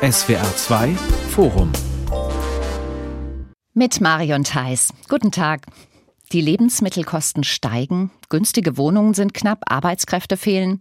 [0.00, 0.94] SWR 2
[1.30, 1.72] Forum
[3.74, 4.92] mit Marion Theis.
[5.08, 5.66] Guten Tag.
[6.30, 10.80] Die Lebensmittelkosten steigen, günstige Wohnungen sind knapp, Arbeitskräfte fehlen.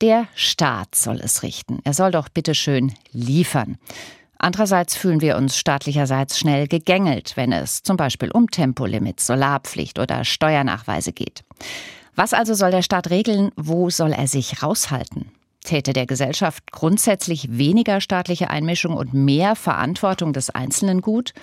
[0.00, 1.78] Der Staat soll es richten.
[1.84, 3.78] Er soll doch bitte schön liefern.
[4.38, 10.24] Andererseits fühlen wir uns staatlicherseits schnell gegängelt, wenn es zum Beispiel um Tempolimits, Solarpflicht oder
[10.24, 11.44] Steuernachweise geht.
[12.16, 13.52] Was also soll der Staat regeln?
[13.54, 15.30] Wo soll er sich raushalten?
[15.68, 21.34] Täte der Gesellschaft grundsätzlich weniger staatliche Einmischung und mehr Verantwortung des Einzelnen gut?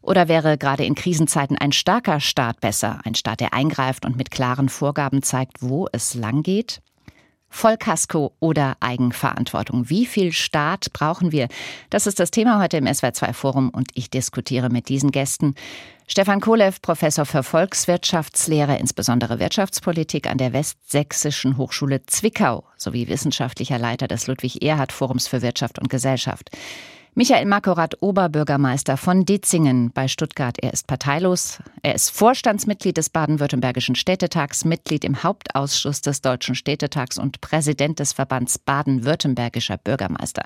[0.00, 4.30] Oder wäre gerade in Krisenzeiten ein starker Staat besser, ein Staat, der eingreift und mit
[4.30, 6.82] klaren Vorgaben zeigt, wo es lang geht?
[7.48, 9.88] Vollkasko oder Eigenverantwortung.
[9.90, 11.48] Wie viel Staat brauchen wir?
[11.90, 15.54] Das ist das Thema heute im SWR2 Forum und ich diskutiere mit diesen Gästen.
[16.06, 24.06] Stefan Kolev, Professor für Volkswirtschaftslehre, insbesondere Wirtschaftspolitik an der Westsächsischen Hochschule Zwickau sowie wissenschaftlicher Leiter
[24.06, 26.50] des Ludwig-Erhard-Forums für Wirtschaft und Gesellschaft.
[27.16, 30.58] Michael Makorat, Oberbürgermeister von Ditzingen bei Stuttgart.
[30.60, 31.60] Er ist parteilos.
[31.82, 38.12] Er ist Vorstandsmitglied des Baden-Württembergischen Städtetags, Mitglied im Hauptausschuss des Deutschen Städtetags und Präsident des
[38.12, 40.42] Verbands Baden-Württembergischer Bürgermeister.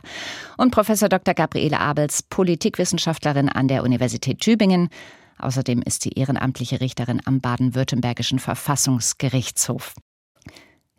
[0.58, 1.32] Und Professor Dr.
[1.32, 4.90] Gabriele Abels, Politikwissenschaftlerin an der Universität Tübingen.
[5.38, 9.94] Außerdem ist sie ehrenamtliche Richterin am Baden-Württembergischen Verfassungsgerichtshof.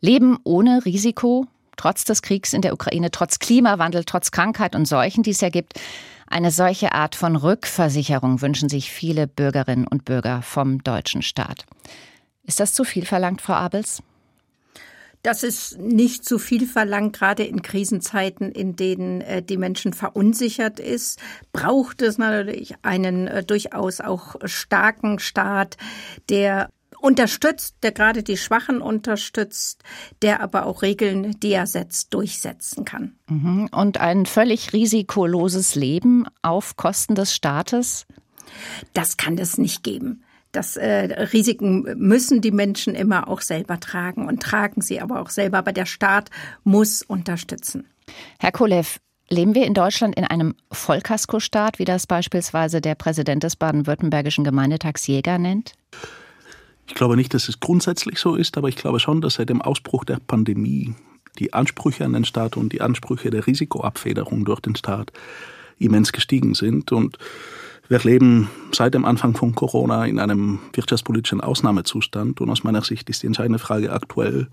[0.01, 1.45] Leben ohne Risiko,
[1.75, 5.49] trotz des Kriegs in der Ukraine, trotz Klimawandel, trotz Krankheit und Seuchen, die es ja
[5.49, 5.73] gibt.
[6.27, 11.65] Eine solche Art von Rückversicherung wünschen sich viele Bürgerinnen und Bürger vom deutschen Staat.
[12.43, 14.01] Ist das zu viel verlangt, Frau Abels?
[15.21, 20.79] Das ist nicht zu viel verlangt, gerade in Krisenzeiten, in denen äh, die Menschen verunsichert
[20.79, 21.19] ist,
[21.51, 25.77] braucht es natürlich einen äh, durchaus auch starken Staat,
[26.29, 26.69] der
[27.01, 29.83] unterstützt, der gerade die Schwachen unterstützt,
[30.21, 33.15] der aber auch Regeln, die er setzt, durchsetzen kann.
[33.27, 33.69] Mhm.
[33.71, 38.05] Und ein völlig risikoloses Leben auf Kosten des Staates?
[38.93, 40.23] Das kann es nicht geben.
[40.51, 45.29] Das äh, Risiken müssen die Menschen immer auch selber tragen und tragen sie aber auch
[45.29, 45.59] selber.
[45.59, 46.29] Aber der Staat
[46.63, 47.85] muss unterstützen.
[48.39, 48.99] Herr Kolev,
[49.31, 55.05] Leben wir in Deutschland in einem Vollkaskostaat, wie das beispielsweise der Präsident des baden-württembergischen Gemeindetags
[55.05, 55.73] Jäger nennt?
[56.87, 59.61] Ich glaube nicht, dass es grundsätzlich so ist, aber ich glaube schon, dass seit dem
[59.61, 60.95] Ausbruch der Pandemie
[61.37, 65.11] die Ansprüche an den Staat und die Ansprüche der Risikoabfederung durch den Staat
[65.77, 66.91] immens gestiegen sind.
[66.91, 67.19] Und
[67.89, 72.39] wir leben seit dem Anfang von Corona in einem wirtschaftspolitischen Ausnahmezustand.
[72.39, 74.47] Und aus meiner Sicht ist die entscheidende Frage aktuell,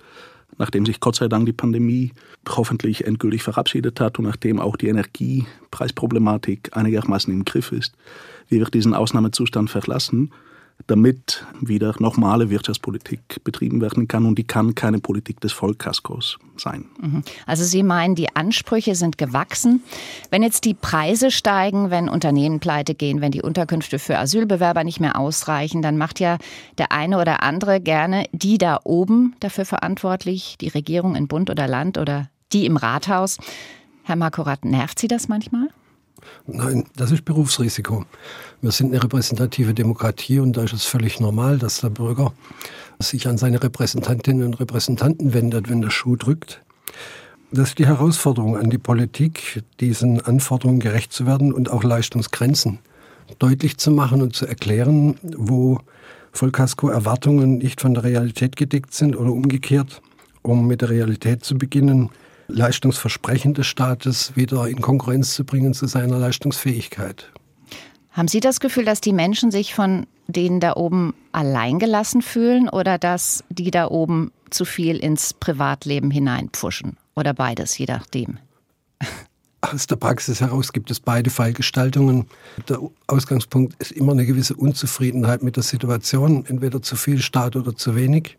[0.57, 2.13] nachdem sich Gott sei Dank die Pandemie
[2.49, 7.95] hoffentlich endgültig verabschiedet hat und nachdem auch die Energiepreisproblematik einigermaßen im Griff ist,
[8.49, 10.33] wie wir diesen Ausnahmezustand verlassen
[10.87, 14.25] damit wieder normale Wirtschaftspolitik betrieben werden kann.
[14.25, 16.87] Und die kann keine Politik des Vollkaskos sein.
[17.01, 17.23] Mhm.
[17.45, 19.83] Also Sie meinen, die Ansprüche sind gewachsen.
[20.31, 25.01] Wenn jetzt die Preise steigen, wenn Unternehmen pleite gehen, wenn die Unterkünfte für Asylbewerber nicht
[25.01, 26.39] mehr ausreichen, dann macht ja
[26.79, 31.67] der eine oder andere gerne die da oben dafür verantwortlich, die Regierung in Bund oder
[31.67, 33.39] Land oder die im Rathaus.
[34.05, 35.69] Herr Makorat, nervt Sie das manchmal?
[36.47, 38.05] Nein, das ist Berufsrisiko.
[38.61, 42.33] Wir sind eine repräsentative Demokratie und da ist es völlig normal, dass der Bürger
[42.99, 46.63] sich an seine Repräsentantinnen und Repräsentanten wendet, wenn der Schuh drückt.
[47.53, 52.79] Das ist die Herausforderung an die Politik, diesen Anforderungen gerecht zu werden und auch Leistungsgrenzen
[53.39, 55.81] deutlich zu machen und zu erklären, wo
[56.33, 60.01] Vollkasko-Erwartungen nicht von der Realität gedeckt sind oder umgekehrt,
[60.43, 62.11] um mit der Realität zu beginnen,
[62.49, 67.31] Leistungsversprechen des Staates wieder in Konkurrenz zu bringen zu seiner Leistungsfähigkeit.
[68.13, 72.99] Haben Sie das Gefühl, dass die Menschen sich von denen da oben alleingelassen fühlen oder
[72.99, 76.97] dass die da oben zu viel ins Privatleben hineinpfuschen?
[77.15, 78.39] Oder beides, je nachdem?
[79.61, 82.27] Aus der Praxis heraus gibt es beide Fallgestaltungen.
[82.69, 87.75] Der Ausgangspunkt ist immer eine gewisse Unzufriedenheit mit der Situation, entweder zu viel Staat oder
[87.75, 88.37] zu wenig.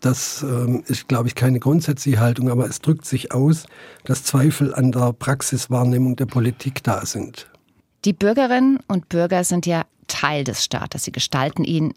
[0.00, 3.66] Das ähm, ist, glaube ich, keine grundsätzliche Haltung, aber es drückt sich aus,
[4.04, 7.48] dass Zweifel an der Praxiswahrnehmung der Politik da sind.
[8.04, 11.94] Die Bürgerinnen und Bürger sind ja Teil des Staates, sie gestalten ihn.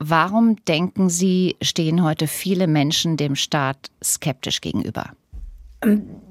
[0.00, 5.10] Warum denken Sie, stehen heute viele Menschen dem Staat skeptisch gegenüber?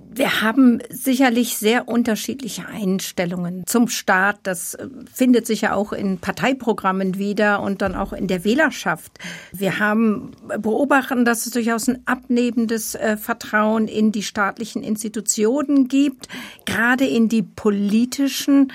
[0.09, 4.39] Wir haben sicherlich sehr unterschiedliche Einstellungen zum Staat.
[4.44, 9.12] Das äh, findet sich ja auch in Parteiprogrammen wieder und dann auch in der Wählerschaft.
[9.51, 16.30] Wir haben beobachten, dass es durchaus ein abnehmendes äh, Vertrauen in die staatlichen Institutionen gibt,
[16.65, 18.71] gerade in die politischen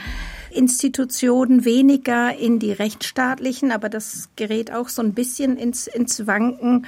[0.52, 6.86] Institutionen, weniger in die rechtsstaatlichen, aber das gerät auch so ein bisschen ins, ins Wanken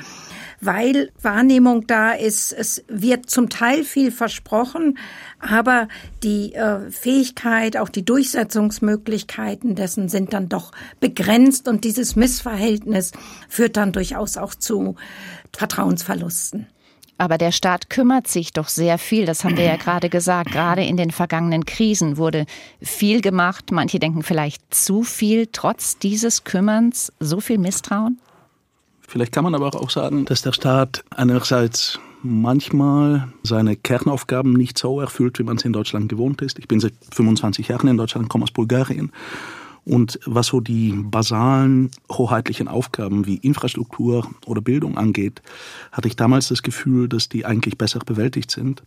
[0.65, 4.99] weil Wahrnehmung da ist, es wird zum Teil viel versprochen,
[5.39, 5.89] aber
[6.23, 13.13] die äh, Fähigkeit, auch die Durchsetzungsmöglichkeiten dessen sind dann doch begrenzt und dieses Missverhältnis
[13.49, 14.97] führt dann durchaus auch zu
[15.53, 16.67] Vertrauensverlusten.
[17.17, 20.51] Aber der Staat kümmert sich doch sehr viel, das haben wir ja gerade gesagt.
[20.51, 22.47] Gerade in den vergangenen Krisen wurde
[22.83, 23.71] viel gemacht.
[23.71, 28.19] Manche denken vielleicht zu viel, trotz dieses Kümmerns so viel Misstrauen?
[29.15, 35.01] Vielleicht kann man aber auch sagen, dass der Staat einerseits manchmal seine Kernaufgaben nicht so
[35.01, 36.59] erfüllt, wie man es in Deutschland gewohnt ist.
[36.59, 39.13] Ich bin seit 25 Jahren in Deutschland, komme aus Bulgarien.
[39.85, 45.43] Und was so die basalen hoheitlichen Aufgaben wie Infrastruktur oder Bildung angeht,
[45.93, 48.83] hatte ich damals das Gefühl, dass die eigentlich besser bewältigt sind,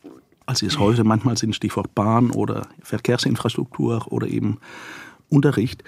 [0.45, 4.57] als sie es heute manchmal sind, Stichwort Bahn oder Verkehrsinfrastruktur oder eben
[5.29, 5.85] Unterricht.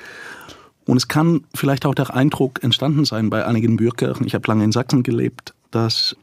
[0.89, 4.63] Und es kann vielleicht auch der Eindruck entstanden sein bei einigen Bürgern, ich habe lange
[4.63, 6.17] in Sachsen gelebt, dass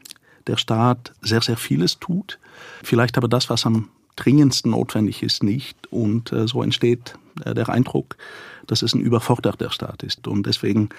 [0.45, 2.37] der Staat sehr, sehr vieles tut,
[2.83, 3.87] vielleicht aber das, was am
[4.17, 5.77] dringendsten notwendig ist, nicht.
[5.89, 7.15] Und äh, so entsteht
[7.45, 8.17] äh, der Eindruck,
[8.65, 10.27] dass es ein überforderter Staat ist.
[10.27, 10.89] Und deswegen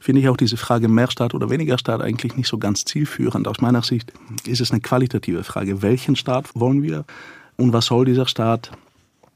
[0.00, 3.46] finde ich auch diese Frage mehr Staat oder weniger Staat eigentlich nicht so ganz zielführend.
[3.48, 4.14] Aus meiner Sicht
[4.46, 5.82] ist es eine qualitative Frage.
[5.82, 7.04] Welchen Staat wollen wir?
[7.58, 8.70] Und was soll dieser Staat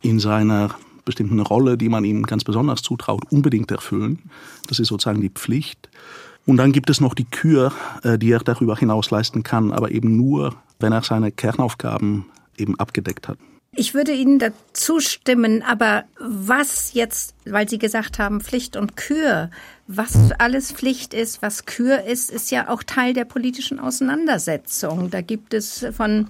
[0.00, 0.74] in seiner
[1.04, 4.30] bestimmten Rolle, die man ihm ganz besonders zutraut, unbedingt erfüllen?
[4.68, 5.88] Das ist sozusagen die Pflicht.
[6.46, 7.72] Und dann gibt es noch die Kür,
[8.02, 12.78] äh, die er darüber hinaus leisten kann, aber eben nur, wenn er seine Kernaufgaben eben
[12.78, 13.38] abgedeckt hat.
[13.76, 19.50] Ich würde Ihnen dazu stimmen, aber was jetzt, weil Sie gesagt haben, Pflicht und Kür,
[19.88, 25.10] was alles Pflicht ist, was Kür ist, ist ja auch Teil der politischen Auseinandersetzung.
[25.10, 26.28] Da gibt es von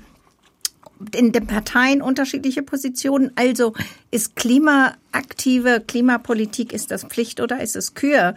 [1.14, 3.32] in den Parteien unterschiedliche Positionen.
[3.36, 3.72] Also
[4.10, 8.34] ist klimaaktive Klimapolitik, ist das Pflicht oder ist es Kür?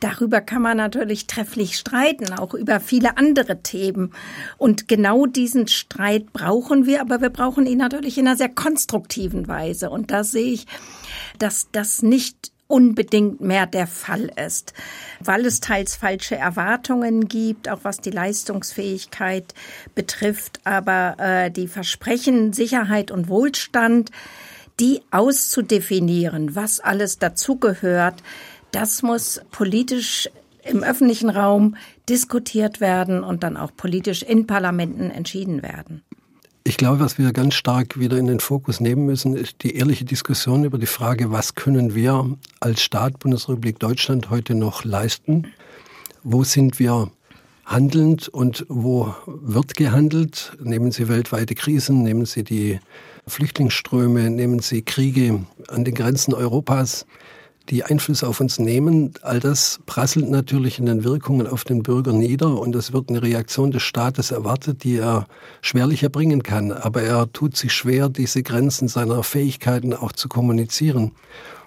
[0.00, 4.12] Darüber kann man natürlich trefflich streiten, auch über viele andere Themen.
[4.58, 9.48] Und genau diesen Streit brauchen wir, aber wir brauchen ihn natürlich in einer sehr konstruktiven
[9.48, 9.90] Weise.
[9.90, 10.66] Und da sehe ich,
[11.38, 14.72] dass das nicht unbedingt mehr der Fall ist,
[15.20, 19.54] weil es teils falsche Erwartungen gibt, auch was die Leistungsfähigkeit
[19.94, 24.10] betrifft, aber äh, die Versprechen Sicherheit und Wohlstand,
[24.80, 28.22] die auszudefinieren, was alles dazugehört,
[28.70, 30.30] das muss politisch
[30.64, 31.76] im öffentlichen Raum
[32.08, 36.02] diskutiert werden und dann auch politisch in Parlamenten entschieden werden.
[36.64, 40.04] Ich glaube, was wir ganz stark wieder in den Fokus nehmen müssen, ist die ehrliche
[40.04, 45.48] Diskussion über die Frage, was können wir als Staat Bundesrepublik Deutschland heute noch leisten?
[46.22, 47.10] Wo sind wir
[47.64, 50.56] handelnd und wo wird gehandelt?
[50.62, 52.78] Nehmen Sie weltweite Krisen, nehmen Sie die
[53.26, 57.06] Flüchtlingsströme, nehmen Sie Kriege an den Grenzen Europas
[57.70, 59.14] die Einfluss auf uns nehmen.
[59.22, 63.22] All das prasselt natürlich in den Wirkungen auf den Bürger nieder und es wird eine
[63.22, 65.26] Reaktion des Staates erwartet, die er
[65.60, 66.72] schwerlich erbringen kann.
[66.72, 71.12] Aber er tut sich schwer, diese Grenzen seiner Fähigkeiten auch zu kommunizieren.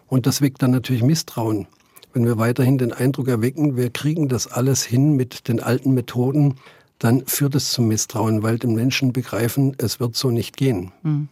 [0.07, 1.67] Und das weckt dann natürlich Misstrauen.
[2.13, 6.55] Wenn wir weiterhin den Eindruck erwecken, wir kriegen das alles hin mit den alten Methoden,
[6.99, 10.91] dann führt es zum Misstrauen, weil die Menschen begreifen, es wird so nicht gehen.
[11.03, 11.27] Hm.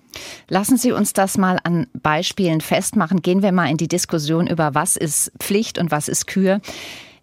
[0.50, 3.22] Lassen Sie uns das mal an Beispielen festmachen.
[3.22, 6.60] Gehen wir mal in die Diskussion über, was ist Pflicht und was ist Kür.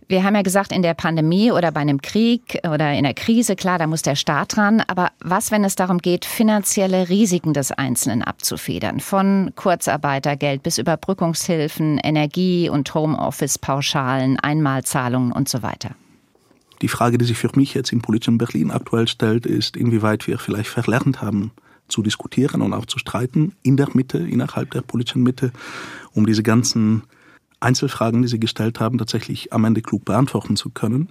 [0.08, 3.54] Wir haben ja gesagt, in der Pandemie oder bei einem Krieg oder in der Krise,
[3.54, 4.82] klar, da muss der Staat dran.
[4.88, 8.98] Aber was, wenn es darum geht, finanzielle Risiken des Einzelnen abzufedern?
[8.98, 15.90] Von Kurzarbeitergeld bis Überbrückungshilfen, Energie- und Homeoffice-Pauschalen, Einmalzahlungen und so weiter.
[16.82, 20.38] Die Frage, die sich für mich jetzt im politischen Berlin aktuell stellt, ist, inwieweit wir
[20.38, 21.52] vielleicht verlernt haben,
[21.88, 25.52] zu diskutieren und auch zu streiten in der Mitte, innerhalb der politischen Mitte,
[26.12, 27.02] um diese ganzen
[27.58, 31.08] Einzelfragen, die Sie gestellt haben, tatsächlich am Ende klug beantworten zu können.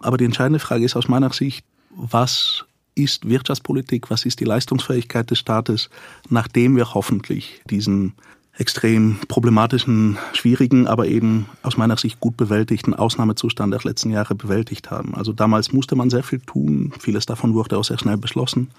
[0.00, 5.30] Aber die entscheidende Frage ist aus meiner Sicht, was ist Wirtschaftspolitik, was ist die Leistungsfähigkeit
[5.30, 5.88] des Staates,
[6.28, 8.14] nachdem wir hoffentlich diesen
[8.58, 14.90] extrem problematischen, schwierigen, aber eben aus meiner Sicht gut bewältigten Ausnahmezustand der letzten Jahre bewältigt
[14.90, 15.14] haben.
[15.14, 18.70] Also damals musste man sehr viel tun, vieles davon wurde auch sehr schnell beschlossen.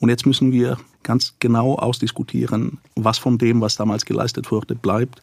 [0.00, 5.22] Und jetzt müssen wir ganz genau ausdiskutieren, was von dem, was damals geleistet wurde, bleibt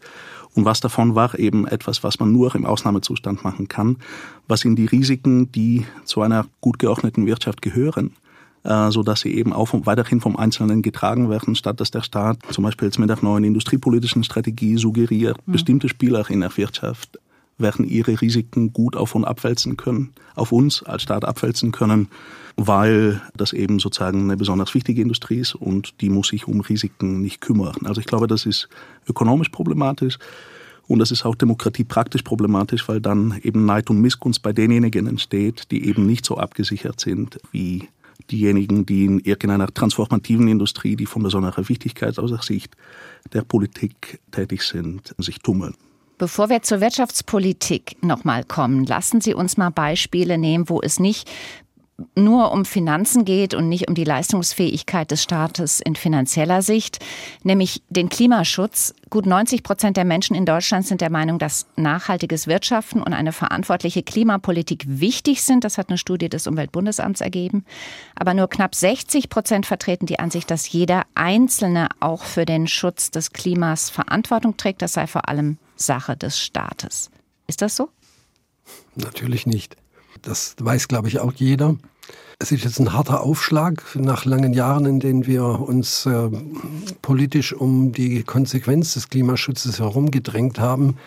[0.53, 3.97] und was davon war eben etwas, was man nur im Ausnahmezustand machen kann,
[4.47, 8.15] was in die Risiken, die zu einer gut geordneten Wirtschaft gehören,
[8.89, 12.63] so dass sie eben auch weiterhin vom Einzelnen getragen werden, statt dass der Staat zum
[12.63, 15.53] Beispiel jetzt mit der neuen industriepolitischen Strategie suggeriert, mhm.
[15.53, 17.17] bestimmte Spieler in der Wirtschaft
[17.57, 22.09] werden ihre Risiken gut auf und abwälzen können, auf uns als Staat abwälzen können,
[22.55, 27.21] weil das eben sozusagen eine besonders wichtige Industrie ist und die muss sich um Risiken
[27.21, 27.77] nicht kümmern.
[27.85, 28.69] Also ich glaube, das ist
[29.07, 30.19] ökonomisch problematisch.
[30.87, 35.05] Und das ist auch Demokratie praktisch problematisch, weil dann eben Neid und Missgunst bei denjenigen
[35.05, 37.89] entsteht, die eben nicht so abgesichert sind wie
[38.31, 42.75] diejenigen, die in irgendeiner transformativen Industrie, die von besonderer Wichtigkeit aus der Sicht
[43.33, 45.75] der Politik tätig sind, sich tummeln.
[46.17, 51.29] Bevor wir zur Wirtschaftspolitik nochmal kommen, lassen Sie uns mal Beispiele nehmen, wo es nicht
[52.15, 56.99] nur um Finanzen geht und nicht um die Leistungsfähigkeit des Staates in finanzieller Sicht,
[57.43, 58.93] nämlich den Klimaschutz.
[59.09, 63.31] Gut 90 Prozent der Menschen in Deutschland sind der Meinung, dass nachhaltiges Wirtschaften und eine
[63.31, 65.63] verantwortliche Klimapolitik wichtig sind.
[65.63, 67.65] Das hat eine Studie des Umweltbundesamts ergeben.
[68.15, 73.09] Aber nur knapp 60 Prozent vertreten die Ansicht, dass jeder Einzelne auch für den Schutz
[73.09, 74.83] des Klimas Verantwortung trägt.
[74.83, 77.09] Das sei vor allem Sache des Staates.
[77.47, 77.89] Ist das so?
[78.95, 79.77] Natürlich nicht.
[80.27, 81.77] Das weiß, glaube ich, auch jeder.
[82.39, 86.29] Es ist jetzt ein harter Aufschlag nach langen Jahren, in denen wir uns äh,
[87.01, 90.97] politisch um die Konsequenz des Klimaschutzes herumgedrängt haben,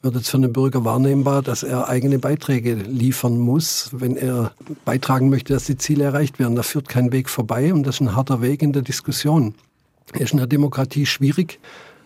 [0.00, 4.52] wird jetzt für den Bürger wahrnehmbar, dass er eigene Beiträge liefern muss, wenn er
[4.84, 6.54] beitragen möchte, dass die Ziele erreicht werden.
[6.54, 9.54] Da führt kein Weg vorbei und das ist ein harter Weg in der Diskussion.
[10.12, 11.58] Er ist in der Demokratie schwierig,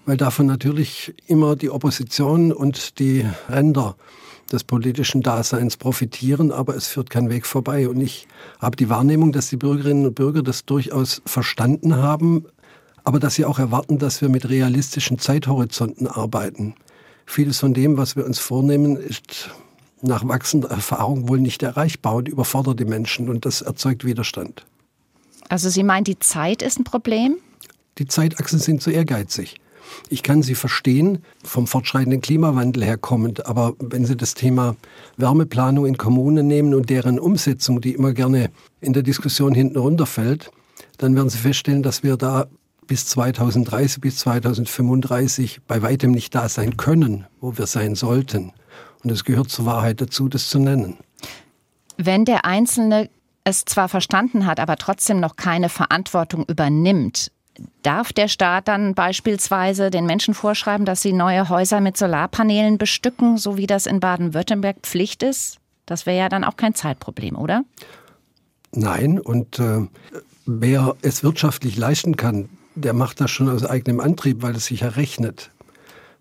[0.07, 3.95] weil davon natürlich immer die Opposition und die Ränder
[4.53, 7.89] des politischen Daseins profitieren, aber es führt kein Weg vorbei.
[7.89, 8.27] Und ich
[8.61, 12.47] habe die Wahrnehmung, dass die Bürgerinnen und Bürger das durchaus verstanden haben,
[13.05, 16.75] aber dass sie auch erwarten, dass wir mit realistischen Zeithorizonten arbeiten.
[17.27, 19.51] Vieles von dem, was wir uns vornehmen, ist
[20.03, 24.67] nach wachsender Erfahrung wohl nicht erreichbar und überfordert die Menschen und das erzeugt Widerstand.
[25.49, 27.37] Also Sie meinen, die Zeit ist ein Problem?
[27.99, 29.57] Die Zeitachsen sind zu ehrgeizig.
[30.09, 34.77] Ich kann sie verstehen, vom fortschreitenden Klimawandel her kommend, aber wenn Sie das Thema
[35.17, 40.51] Wärmeplanung in Kommunen nehmen und deren Umsetzung, die immer gerne in der Diskussion hinten runterfällt,
[40.99, 42.47] dann werden Sie feststellen, dass wir da
[42.87, 48.53] bis 2030, bis 2035 bei weitem nicht da sein können, wo wir sein sollten.
[49.03, 50.99] Und es gehört zur Wahrheit dazu, das zu nennen.
[51.97, 53.09] Wenn der Einzelne
[53.45, 57.32] es zwar verstanden hat, aber trotzdem noch keine Verantwortung übernimmt,
[57.83, 63.37] Darf der Staat dann beispielsweise den Menschen vorschreiben, dass sie neue Häuser mit Solarpanelen bestücken,
[63.37, 65.59] so wie das in Baden-Württemberg Pflicht ist?
[65.85, 67.65] Das wäre ja dann auch kein Zeitproblem, oder?
[68.75, 69.87] Nein, und äh,
[70.47, 74.83] wer es wirtschaftlich leisten kann, der macht das schon aus eigenem Antrieb, weil es sich
[74.83, 75.51] errechnet.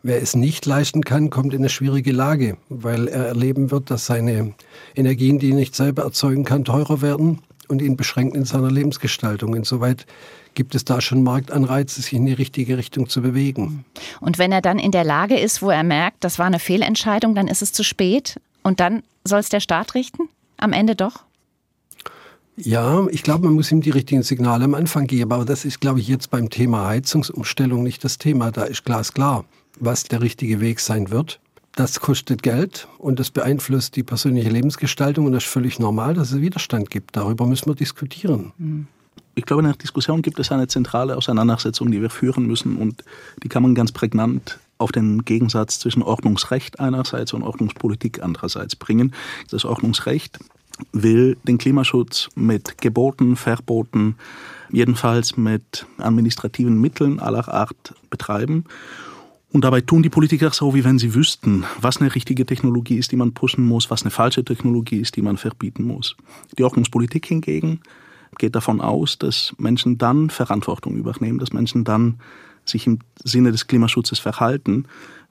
[0.03, 4.07] Wer es nicht leisten kann, kommt in eine schwierige Lage, weil er erleben wird, dass
[4.07, 4.53] seine
[4.95, 9.55] Energien, die er nicht selber erzeugen kann, teurer werden und ihn beschränkt in seiner Lebensgestaltung.
[9.55, 10.05] Insoweit
[10.53, 13.85] gibt es da schon Marktanreize, sich in die richtige Richtung zu bewegen.
[14.19, 17.35] Und wenn er dann in der Lage ist, wo er merkt, das war eine Fehlentscheidung,
[17.35, 20.29] dann ist es zu spät und dann soll es der Staat richten?
[20.57, 21.23] Am Ende doch?
[22.57, 25.79] Ja, ich glaube, man muss ihm die richtigen Signale am Anfang geben, aber das ist,
[25.79, 28.51] glaube ich, jetzt beim Thema Heizungsumstellung nicht das Thema.
[28.51, 29.45] Da ist glasklar,
[29.79, 31.39] was der richtige Weg sein wird.
[31.75, 36.31] Das kostet Geld und das beeinflusst die persönliche Lebensgestaltung und das ist völlig normal, dass
[36.31, 37.15] es Widerstand gibt.
[37.15, 38.51] Darüber müssen wir diskutieren.
[38.57, 38.87] Mhm
[39.35, 43.03] ich glaube, in der Diskussion gibt es eine zentrale Auseinandersetzung, die wir führen müssen und
[43.43, 49.13] die kann man ganz prägnant auf den Gegensatz zwischen Ordnungsrecht einerseits und Ordnungspolitik andererseits bringen.
[49.49, 50.39] Das Ordnungsrecht
[50.91, 54.15] will den Klimaschutz mit Geboten, Verboten,
[54.71, 58.65] jedenfalls mit administrativen Mitteln aller Art betreiben.
[59.51, 63.11] Und dabei tun die Politiker so, wie wenn sie wüssten, was eine richtige Technologie ist,
[63.11, 66.15] die man pushen muss, was eine falsche Technologie ist, die man verbieten muss.
[66.57, 67.81] Die Ordnungspolitik hingegen
[68.37, 72.19] geht davon aus, dass Menschen dann Verantwortung übernehmen, dass Menschen dann
[72.63, 74.85] sich im Sinne des Klimaschutzes verhalten,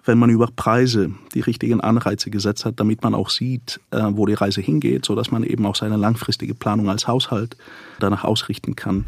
[0.05, 4.27] wenn man über Preise die richtigen Anreize gesetzt hat, damit man auch sieht, äh, wo
[4.27, 7.57] die Reise hingeht, so dass man eben auch seine langfristige Planung als Haushalt
[7.99, 9.05] danach ausrichten kann.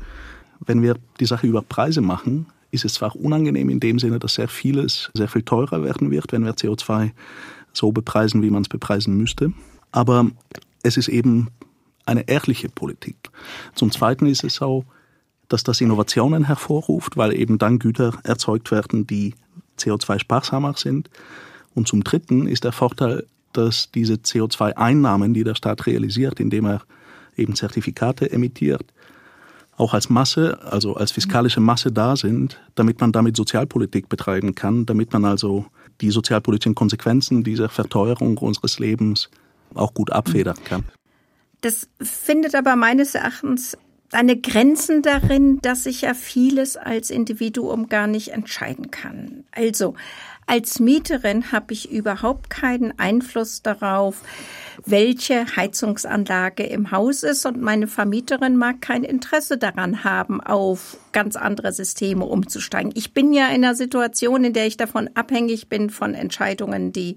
[0.64, 4.34] Wenn wir die Sache über Preise machen, ist es zwar unangenehm in dem Sinne, dass
[4.34, 7.12] sehr vieles sehr viel teurer werden wird, wenn wir CO2
[7.72, 9.52] so bepreisen, wie man es bepreisen müsste.
[9.92, 10.30] Aber
[10.82, 11.48] es ist eben
[12.06, 13.16] eine ehrliche Politik.
[13.74, 14.84] Zum Zweiten ist es so,
[15.48, 19.34] dass das Innovationen hervorruft, weil eben dann Güter erzeugt werden, die
[19.78, 21.10] CO2-sparsamer sind.
[21.74, 26.82] Und zum Dritten ist der Vorteil, dass diese CO2-Einnahmen, die der Staat realisiert, indem er
[27.36, 28.92] eben Zertifikate emittiert,
[29.76, 34.86] auch als Masse, also als fiskalische Masse da sind, damit man damit Sozialpolitik betreiben kann,
[34.86, 35.66] damit man also
[36.00, 39.30] die sozialpolitischen Konsequenzen dieser Verteuerung unseres Lebens
[39.74, 40.84] auch gut abfedern kann.
[41.62, 43.76] Das findet aber meines Erachtens
[44.10, 49.44] eine Grenzen darin, dass ich ja vieles als Individuum gar nicht entscheiden kann.
[49.52, 49.94] Also
[50.46, 54.22] als Mieterin habe ich überhaupt keinen Einfluss darauf,
[54.84, 61.36] welche Heizungsanlage im Haus ist und meine Vermieterin mag kein Interesse daran haben, auf ganz
[61.36, 62.92] andere Systeme umzusteigen.
[62.94, 67.16] Ich bin ja in einer Situation, in der ich davon abhängig bin von Entscheidungen, die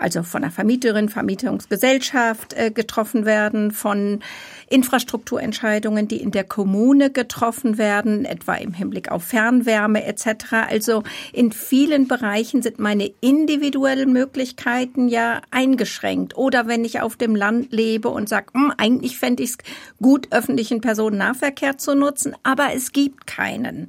[0.00, 4.20] also von der Vermieterin, Vermietungsgesellschaft äh, getroffen werden, von
[4.68, 10.52] Infrastrukturentscheidungen, die in der Kommune getroffen werden, etwa im Hinblick auf Fernwärme etc.
[10.68, 11.02] Also
[11.32, 16.36] in vielen Bereichen sind meine individuellen Möglichkeiten ja eingeschränkt.
[16.36, 19.58] Oder wenn ich auf dem Land lebe und sage, hm, eigentlich fände ich es
[20.00, 23.88] gut, öffentlichen Personennahverkehr zu nutzen, aber es gibt keinen.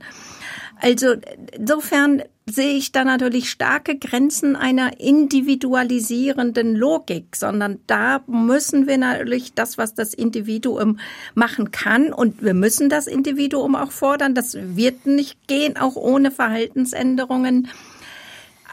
[0.81, 1.13] Also
[1.53, 9.53] insofern sehe ich da natürlich starke Grenzen einer individualisierenden Logik, sondern da müssen wir natürlich
[9.53, 10.99] das, was das Individuum
[11.33, 14.35] machen kann, und wir müssen das Individuum auch fordern.
[14.35, 17.67] Das wird nicht gehen, auch ohne Verhaltensänderungen.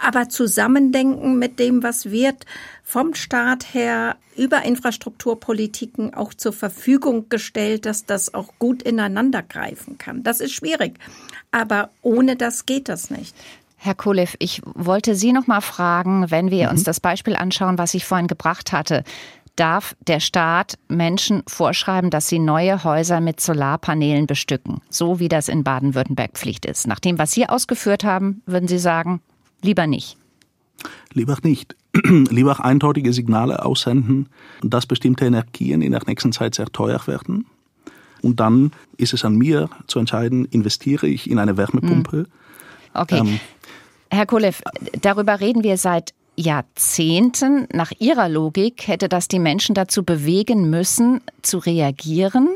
[0.05, 2.47] Aber zusammendenken mit dem, was wird
[2.83, 9.99] vom Staat her über Infrastrukturpolitiken auch zur Verfügung gestellt, dass das auch gut ineinander greifen
[9.99, 10.23] kann.
[10.23, 10.99] Das ist schwierig.
[11.51, 13.35] Aber ohne das geht das nicht.
[13.77, 16.71] Herr Kolev, ich wollte Sie noch mal fragen, wenn wir mhm.
[16.73, 19.05] uns das Beispiel anschauen, was ich vorhin gebracht hatte.
[19.55, 25.49] Darf der Staat Menschen vorschreiben, dass sie neue Häuser mit Solarpanelen bestücken, so wie das
[25.49, 26.87] in Baden-Württemberg Pflicht ist?
[26.87, 29.21] Nach dem, was Sie ausgeführt haben, würden Sie sagen,
[29.63, 30.17] lieber nicht.
[31.13, 31.77] Lieber nicht.
[32.31, 34.29] lieber auch eindeutige Signale aussenden,
[34.63, 37.47] dass bestimmte Energien in der nächsten Zeit sehr teuer werden.
[38.23, 42.17] Und dann ist es an mir zu entscheiden, investiere ich in eine Wärmepumpe.
[42.19, 42.27] Hm.
[42.95, 43.19] Okay.
[43.19, 43.41] Ähm,
[44.11, 44.63] Herr Kolev,
[45.01, 47.67] darüber reden wir seit Jahrzehnten.
[47.73, 52.49] Nach Ihrer Logik hätte das die Menschen dazu bewegen müssen, zu reagieren.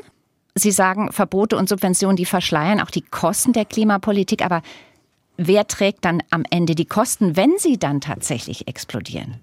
[0.55, 4.45] Sie sagen, Verbote und Subventionen, die verschleiern auch die Kosten der Klimapolitik.
[4.45, 4.63] Aber
[5.47, 9.37] wer trägt dann am Ende die Kosten, wenn sie dann tatsächlich explodieren?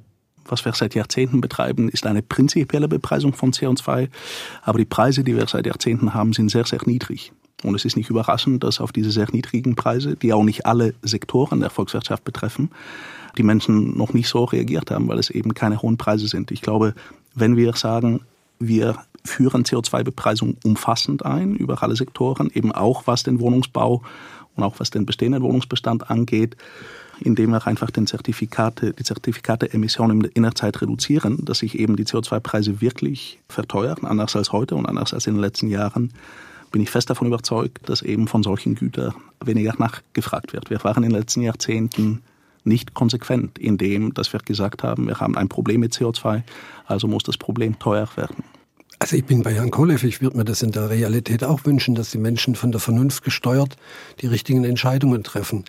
[0.51, 4.09] was wir seit Jahrzehnten betreiben, ist eine prinzipielle Bepreisung von CO2.
[4.63, 7.31] Aber die Preise, die wir seit Jahrzehnten haben, sind sehr, sehr niedrig.
[7.63, 10.93] Und es ist nicht überraschend, dass auf diese sehr niedrigen Preise, die auch nicht alle
[11.01, 12.71] Sektoren der Volkswirtschaft betreffen,
[13.37, 16.51] die Menschen noch nicht so reagiert haben, weil es eben keine hohen Preise sind.
[16.51, 16.93] Ich glaube,
[17.35, 18.21] wenn wir sagen,
[18.59, 24.01] wir führen CO2-Bepreisung umfassend ein über alle Sektoren, eben auch was den Wohnungsbau
[24.59, 26.55] und auch was den bestehenden Wohnungsbestand angeht,
[27.21, 32.05] indem wir einfach den Zertifikate, die Zertifikate-Emissionen in der Zeit reduzieren, dass sich eben die
[32.05, 36.13] CO2-Preise wirklich verteuern, anders als heute und anders als in den letzten Jahren
[36.71, 40.69] bin ich fest davon überzeugt, dass eben von solchen Gütern weniger nachgefragt wird.
[40.69, 42.21] Wir waren in den letzten Jahrzehnten
[42.63, 46.43] nicht konsequent in dem, dass wir gesagt haben, wir haben ein Problem mit CO2,
[46.85, 48.43] also muss das Problem teuer werden.
[49.01, 51.95] Also ich bin bei Herrn Kolev, ich würde mir das in der Realität auch wünschen,
[51.95, 53.77] dass die Menschen von der Vernunft gesteuert
[54.19, 55.63] die richtigen Entscheidungen treffen.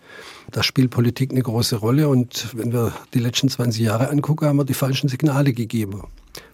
[0.51, 4.57] Da spielt Politik eine große Rolle und wenn wir die letzten 20 Jahre angucken, haben
[4.57, 6.03] wir die falschen Signale gegeben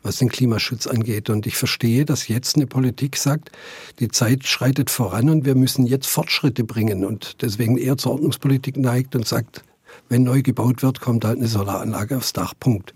[0.02, 1.28] was den Klimaschutz angeht.
[1.30, 3.50] Und ich verstehe, dass jetzt eine Politik sagt,
[3.98, 8.76] die Zeit schreitet voran und wir müssen jetzt Fortschritte bringen und deswegen eher zur Ordnungspolitik
[8.76, 9.64] neigt und sagt,
[10.08, 12.54] wenn neu gebaut wird, kommt halt eine Solaranlage aufs Dach.
[12.58, 12.94] Punkt.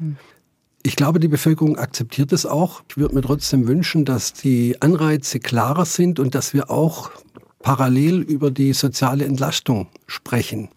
[0.83, 2.83] Ich glaube, die Bevölkerung akzeptiert es auch.
[2.89, 7.11] Ich würde mir trotzdem wünschen, dass die Anreize klarer sind und dass wir auch
[7.63, 10.71] parallel über die soziale Entlastung sprechen.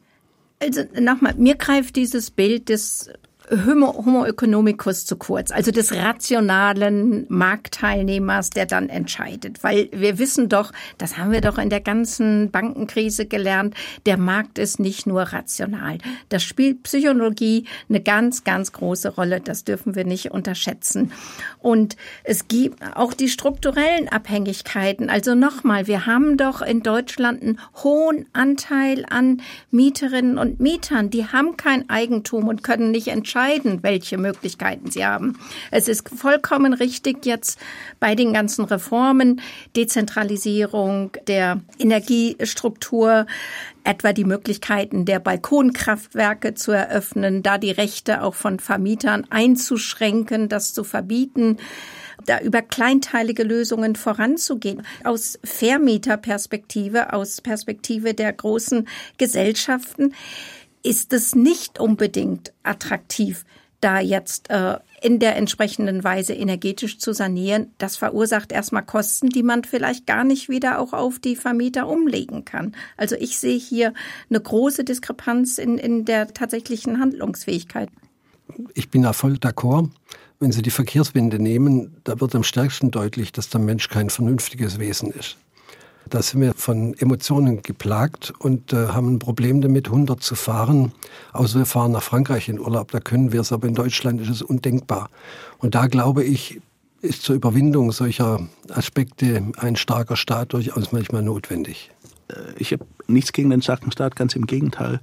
[0.60, 3.10] Also nochmal, mir greift dieses Bild des
[3.52, 9.64] Homo, economicus zu kurz, also des rationalen Marktteilnehmers, der dann entscheidet.
[9.64, 13.76] Weil wir wissen doch, das haben wir doch in der ganzen Bankenkrise gelernt,
[14.06, 15.98] der Markt ist nicht nur rational.
[16.30, 19.42] Das spielt Psychologie eine ganz, ganz große Rolle.
[19.42, 21.12] Das dürfen wir nicht unterschätzen.
[21.60, 25.10] Und es gibt auch die strukturellen Abhängigkeiten.
[25.10, 31.10] Also nochmal, wir haben doch in Deutschland einen hohen Anteil an Mieterinnen und Mietern.
[31.10, 35.40] Die haben kein Eigentum und können nicht entscheiden, entscheiden, welche Möglichkeiten sie haben.
[35.72, 37.60] Es ist vollkommen richtig jetzt
[38.00, 39.42] bei den ganzen Reformen,
[39.76, 43.26] Dezentralisierung der Energiestruktur,
[43.84, 50.74] etwa die Möglichkeiten der Balkonkraftwerke zu eröffnen, da die Rechte auch von Vermietern einzuschränken, das
[50.74, 51.58] zu verbieten
[52.26, 54.84] da über kleinteilige Lösungen voranzugehen.
[55.04, 60.14] Aus Vermieterperspektive, aus Perspektive der großen Gesellschaften
[60.84, 63.46] ist es nicht unbedingt attraktiv,
[63.80, 67.74] da jetzt äh, in der entsprechenden Weise energetisch zu sanieren.
[67.78, 72.46] Das verursacht erstmal Kosten, die man vielleicht gar nicht wieder auch auf die Vermieter umlegen
[72.46, 72.74] kann.
[72.96, 73.94] Also ich sehe hier
[74.30, 77.90] eine große Diskrepanz in, in der tatsächlichen Handlungsfähigkeit.
[78.74, 79.90] Ich bin da voll d'accord.
[80.40, 84.80] Wenn Sie die Verkehrswende nehmen, da wird am stärksten deutlich, dass der Mensch kein vernünftiges
[84.80, 85.38] Wesen ist.
[86.14, 90.92] Da sind wir von Emotionen geplagt und äh, haben ein Problem damit, 100 zu fahren.
[91.32, 94.30] Außer wir fahren nach Frankreich in Urlaub, da können wir es, aber in Deutschland ist
[94.30, 95.10] es undenkbar.
[95.58, 96.62] Und da glaube ich,
[97.02, 101.90] ist zur Überwindung solcher Aspekte ein starker Staat durchaus manchmal notwendig.
[102.28, 105.00] Äh, ich habe nichts gegen den starken Staat, ganz im Gegenteil.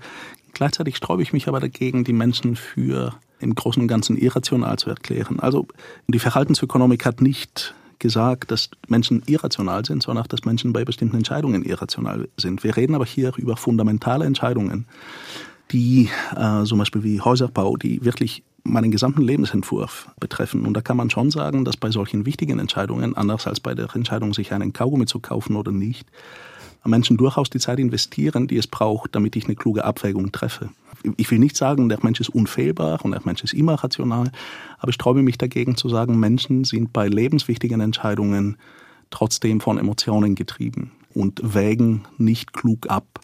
[0.53, 4.91] Gleichzeitig sträube ich mich aber dagegen, die Menschen für im Großen und Ganzen irrational zu
[4.91, 5.41] erklären.
[5.41, 5.67] Also
[6.07, 11.17] die Verhaltensökonomik hat nicht gesagt, dass Menschen irrational sind, sondern auch, dass Menschen bei bestimmten
[11.17, 12.65] Entscheidungen irrational sind.
[12.65, 14.87] Wir reden aber hier über fundamentale Entscheidungen,
[15.71, 20.67] die äh, zum Beispiel wie Häuserbau, die wirklich meinen gesamten Lebensentwurf betreffen.
[20.67, 23.95] Und da kann man schon sagen, dass bei solchen wichtigen Entscheidungen, anders als bei der
[23.95, 26.09] Entscheidung, sich einen Kaugummi zu kaufen oder nicht,
[26.85, 30.71] Menschen durchaus die Zeit investieren, die es braucht, damit ich eine kluge Abwägung treffe.
[31.17, 34.31] Ich will nicht sagen, der Mensch ist unfehlbar und der Mensch ist immer rational,
[34.79, 38.57] aber ich träume mich dagegen zu sagen, Menschen sind bei lebenswichtigen Entscheidungen
[39.11, 43.21] trotzdem von Emotionen getrieben und wägen nicht klug ab.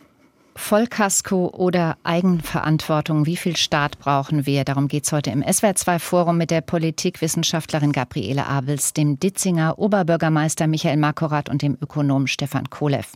[0.57, 3.27] Vollkasko oder Eigenverantwortung?
[3.27, 4.65] Wie viel Staat brauchen wir?
[4.65, 10.97] Darum geht es heute im SWR2-Forum mit der Politikwissenschaftlerin Gabriele Abels, dem Ditzinger Oberbürgermeister Michael
[10.97, 13.12] Makorat und dem Ökonom Stefan Kolev.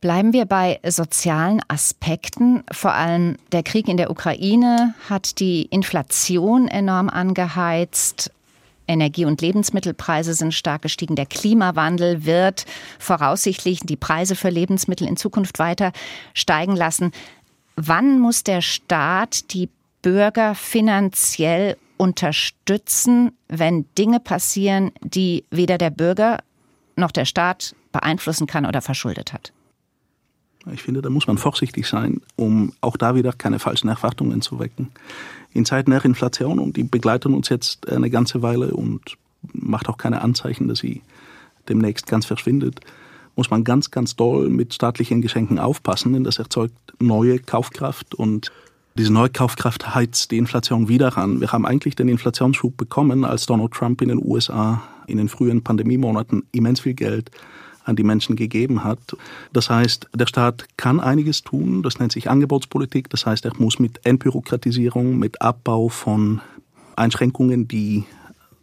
[0.00, 2.62] Bleiben wir bei sozialen Aspekten.
[2.70, 8.30] Vor allem der Krieg in der Ukraine hat die Inflation enorm angeheizt.
[8.86, 11.16] Energie- und Lebensmittelpreise sind stark gestiegen.
[11.16, 12.64] Der Klimawandel wird
[13.00, 15.92] voraussichtlich die Preise für Lebensmittel in Zukunft weiter
[16.32, 17.10] steigen lassen.
[17.74, 19.68] Wann muss der Staat die
[20.00, 26.38] Bürger finanziell unterstützen, wenn Dinge passieren, die weder der Bürger
[26.94, 29.52] noch der Staat beeinflussen kann oder verschuldet hat?
[30.72, 34.58] Ich finde, da muss man vorsichtig sein, um auch da wieder keine falschen Erwartungen zu
[34.58, 34.88] wecken
[35.52, 39.16] in Zeiten der Inflation und die begleiten uns jetzt eine ganze Weile und
[39.52, 41.02] macht auch keine Anzeichen, dass sie
[41.68, 42.80] demnächst ganz verschwindet,
[43.36, 48.52] muss man ganz, ganz doll mit staatlichen Geschenken aufpassen, denn das erzeugt neue Kaufkraft und
[48.96, 51.40] diese neue Kaufkraft heizt die Inflation wieder an.
[51.40, 55.62] Wir haben eigentlich den Inflationsschub bekommen, als Donald Trump in den USA in den frühen
[55.62, 57.30] Pandemiemonaten immens viel Geld
[57.88, 58.98] an die Menschen gegeben hat.
[59.52, 61.82] Das heißt, der Staat kann einiges tun.
[61.82, 63.10] Das nennt sich Angebotspolitik.
[63.10, 66.40] Das heißt, er muss mit Entbürokratisierung, mit Abbau von
[66.96, 68.04] Einschränkungen, die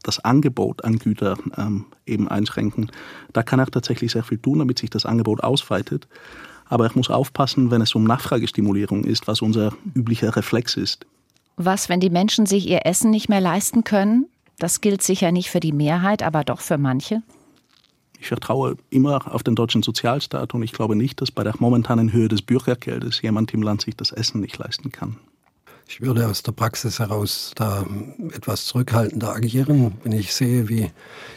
[0.04, 2.92] das Angebot an Gütern ähm, eben einschränken.
[3.34, 6.08] Da kann er tatsächlich sehr viel tun, damit sich das Angebot ausweitet.
[6.68, 11.06] Aber er muss aufpassen, wenn es um Nachfragestimulierung ist, was unser üblicher Reflex ist.
[11.58, 14.28] Was, wenn die Menschen sich ihr Essen nicht mehr leisten können?
[14.60, 17.22] Das gilt sicher nicht für die Mehrheit, aber doch für manche.
[18.19, 22.12] Ich vertraue immer auf den deutschen Sozialstaat und ich glaube nicht, dass bei der momentanen
[22.12, 25.17] Höhe des Bürgergeldes jemand im Land sich das Essen nicht leisten kann.
[25.88, 27.86] Ich würde aus der Praxis heraus da
[28.34, 29.93] etwas zurückhaltender agieren.
[30.04, 30.91] Wenn ich sehe, wie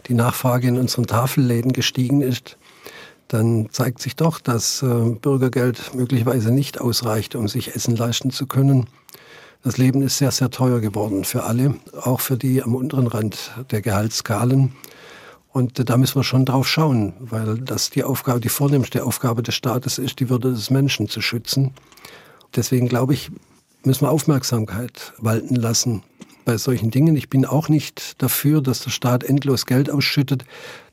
[0.06, 2.56] die Nachfrage in unseren Tafelläden gestiegen ist,
[3.28, 8.46] dann zeigt sich doch, dass äh, Bürgergeld möglicherweise nicht ausreicht, um sich Essen leisten zu
[8.46, 8.86] können.
[9.62, 13.52] Das Leben ist sehr, sehr teuer geworden für alle, auch für die am unteren Rand
[13.70, 14.72] der Gehaltsskalen.
[15.58, 19.56] Und da müssen wir schon drauf schauen, weil das die Aufgabe, die vornehmste Aufgabe des
[19.56, 21.72] Staates ist, die Würde des Menschen zu schützen.
[22.54, 23.32] Deswegen glaube ich,
[23.82, 26.04] müssen wir Aufmerksamkeit walten lassen
[26.44, 27.16] bei solchen Dingen.
[27.16, 30.44] Ich bin auch nicht dafür, dass der Staat endlos Geld ausschüttet,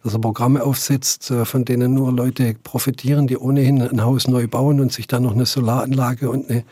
[0.03, 4.47] dass er Programme aufsetzt, äh, von denen nur Leute profitieren, die ohnehin ein Haus neu
[4.47, 6.63] bauen und sich dann noch eine Solaranlage und eine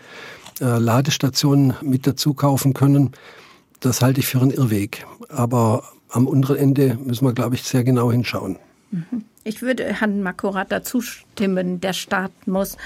[0.61, 3.11] äh, Ladestation mit dazu kaufen können.
[3.81, 5.05] Das halte ich für einen Irrweg.
[5.29, 8.57] Aber am unteren Ende müssen wir, glaube ich, sehr genau hinschauen.
[8.91, 9.25] Mhm.
[9.43, 12.77] Ich würde Herrn Makorat dazu stimmen, der Staat muss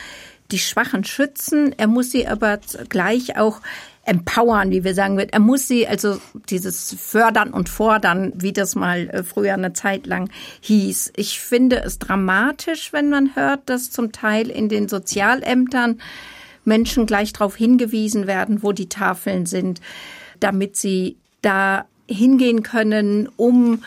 [0.51, 2.59] die Schwachen schützen, er muss sie aber
[2.89, 3.61] gleich auch
[4.05, 5.33] empowern, wie wir sagen wird.
[5.33, 10.07] Er muss sie, also dieses Fördern und Fordern, wie das mal äh, früher eine Zeit
[10.07, 10.29] lang
[10.61, 11.11] hieß.
[11.17, 15.99] Ich finde es dramatisch, wenn man hört, dass zum Teil in den Sozialämtern
[16.63, 19.81] Menschen gleich darauf hingewiesen werden, wo die Tafeln sind,
[20.39, 23.83] damit sie da hingehen können, um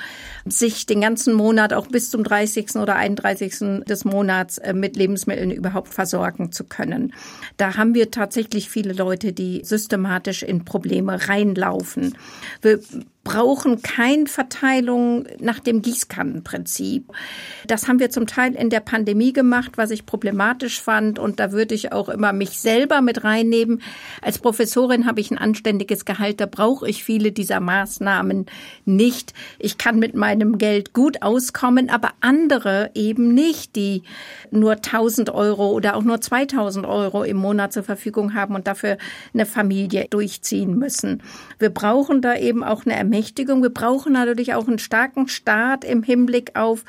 [0.47, 2.77] sich den ganzen Monat auch bis zum 30.
[2.77, 3.85] oder 31.
[3.87, 7.13] des Monats äh, mit Lebensmitteln überhaupt versorgen zu können.
[7.57, 12.17] Da haben wir tatsächlich viele Leute, die systematisch in Probleme reinlaufen.
[12.63, 12.81] Wir
[13.31, 17.13] brauchen keine Verteilung nach dem Gießkannenprinzip.
[17.69, 21.21] Das haben wir zum Teil in der Pandemie gemacht, was ich problematisch fand.
[21.21, 23.83] Und da würde ich auch immer mich selber mit reinnehmen.
[24.21, 26.41] Als Professorin habe ich ein anständiges Gehalt.
[26.41, 28.47] Da brauche ich viele dieser Maßnahmen
[28.85, 29.33] nicht.
[29.61, 34.03] Ich kann mit meinem Geld gut auskommen, aber andere eben nicht, die
[34.51, 38.99] nur 1000 Euro oder auch nur 2000 Euro im Monat zur Verfügung haben und dafür
[39.33, 41.23] eine Familie durchziehen müssen.
[41.61, 43.20] Wir brauchen da eben auch eine Ermächtigung.
[43.21, 46.85] Wir brauchen natürlich auch einen starken Staat im Hinblick auf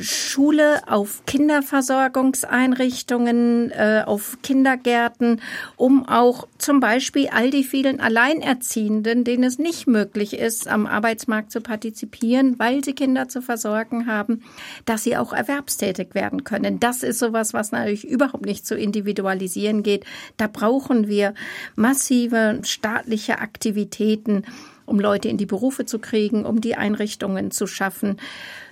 [0.00, 5.40] Schule auf Kinderversorgungseinrichtungen, äh, auf Kindergärten,
[5.76, 11.50] um auch zum Beispiel all die vielen Alleinerziehenden, denen es nicht möglich ist, am Arbeitsmarkt
[11.50, 14.44] zu partizipieren, weil sie Kinder zu versorgen haben,
[14.84, 16.78] dass sie auch erwerbstätig werden können.
[16.78, 20.04] Das ist sowas, was natürlich überhaupt nicht zu individualisieren geht.
[20.36, 21.34] Da brauchen wir
[21.74, 24.44] massive staatliche Aktivitäten,
[24.88, 28.16] um Leute in die Berufe zu kriegen, um die Einrichtungen zu schaffen.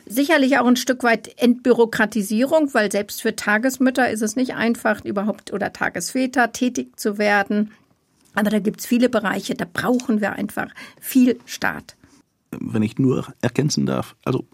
[0.06, 5.52] Sicherlich auch ein Stück weit Entbürokratisierung, weil selbst für Tagesmütter ist es nicht einfach, überhaupt
[5.52, 7.72] oder Tagesväter tätig zu werden.
[8.34, 10.68] Aber da gibt es viele Bereiche, da brauchen wir einfach
[11.00, 11.96] viel Staat.
[12.50, 14.44] Wenn ich nur ergänzen darf, also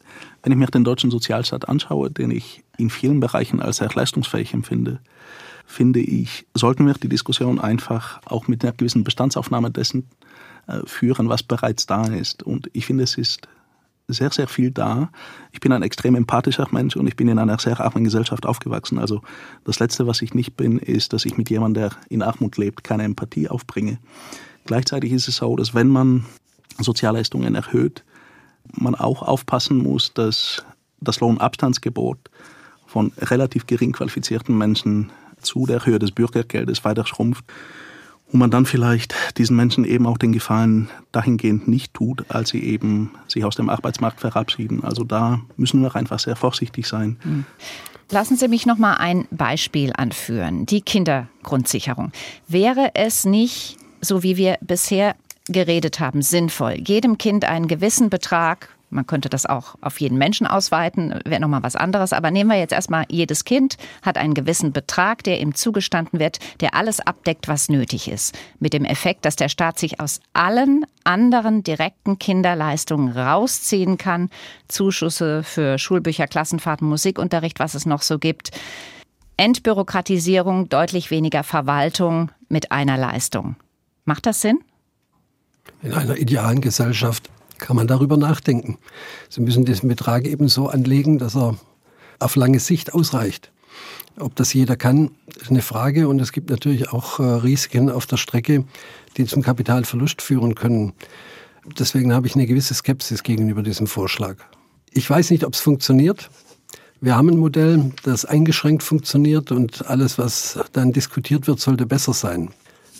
[0.42, 4.54] wenn ich mir den deutschen Sozialstaat anschaue, den ich in vielen Bereichen als sehr leistungsfähig
[4.54, 5.00] empfinde,
[5.66, 10.06] finde ich, sollten wir die Diskussion einfach auch mit einer gewissen Bestandsaufnahme dessen
[10.84, 12.42] führen, was bereits da ist.
[12.42, 13.48] Und ich finde, es ist
[14.08, 15.10] sehr, sehr viel da.
[15.52, 18.98] Ich bin ein extrem empathischer Mensch und ich bin in einer sehr armen Gesellschaft aufgewachsen.
[18.98, 19.22] Also
[19.64, 22.84] das Letzte, was ich nicht bin, ist, dass ich mit jemandem, der in Armut lebt,
[22.84, 23.98] keine Empathie aufbringe.
[24.66, 26.24] Gleichzeitig ist es so, dass wenn man
[26.78, 28.04] Sozialleistungen erhöht,
[28.72, 30.64] man auch aufpassen muss, dass
[31.00, 32.18] das Lohnabstandsgebot
[32.86, 37.44] von relativ gering qualifizierten Menschen zu der Höhe des Bürgergeldes weiter schrumpft
[38.32, 42.64] und man dann vielleicht diesen Menschen eben auch den Gefallen dahingehend nicht tut, als sie
[42.64, 44.82] eben sich aus dem Arbeitsmarkt verabschieden.
[44.82, 47.18] Also da müssen wir einfach sehr vorsichtig sein.
[47.22, 47.44] Hm.
[48.10, 52.12] Lassen Sie mich noch mal ein Beispiel anführen: Die Kindergrundsicherung.
[52.48, 55.14] Wäre es nicht, so wie wir bisher
[55.48, 60.46] geredet haben, sinnvoll, jedem Kind einen gewissen Betrag man könnte das auch auf jeden Menschen
[60.46, 62.12] ausweiten, wäre nochmal was anderes.
[62.12, 66.38] Aber nehmen wir jetzt erstmal, jedes Kind hat einen gewissen Betrag, der ihm zugestanden wird,
[66.60, 68.38] der alles abdeckt, was nötig ist.
[68.60, 74.28] Mit dem Effekt, dass der Staat sich aus allen anderen direkten Kinderleistungen rausziehen kann.
[74.68, 78.50] Zuschüsse für Schulbücher, Klassenfahrten, Musikunterricht, was es noch so gibt.
[79.36, 83.56] Entbürokratisierung, deutlich weniger Verwaltung mit einer Leistung.
[84.04, 84.60] Macht das Sinn?
[85.82, 87.30] In einer idealen Gesellschaft
[87.62, 88.76] kann man darüber nachdenken.
[89.30, 91.56] Sie müssen diesen Betrag eben so anlegen, dass er
[92.18, 93.52] auf lange Sicht ausreicht.
[94.18, 96.08] Ob das jeder kann, ist eine Frage.
[96.08, 98.64] Und es gibt natürlich auch äh, Risiken auf der Strecke,
[99.16, 100.92] die zum Kapitalverlust führen können.
[101.78, 104.36] Deswegen habe ich eine gewisse Skepsis gegenüber diesem Vorschlag.
[104.90, 106.28] Ich weiß nicht, ob es funktioniert.
[107.00, 112.12] Wir haben ein Modell, das eingeschränkt funktioniert und alles, was dann diskutiert wird, sollte besser
[112.12, 112.50] sein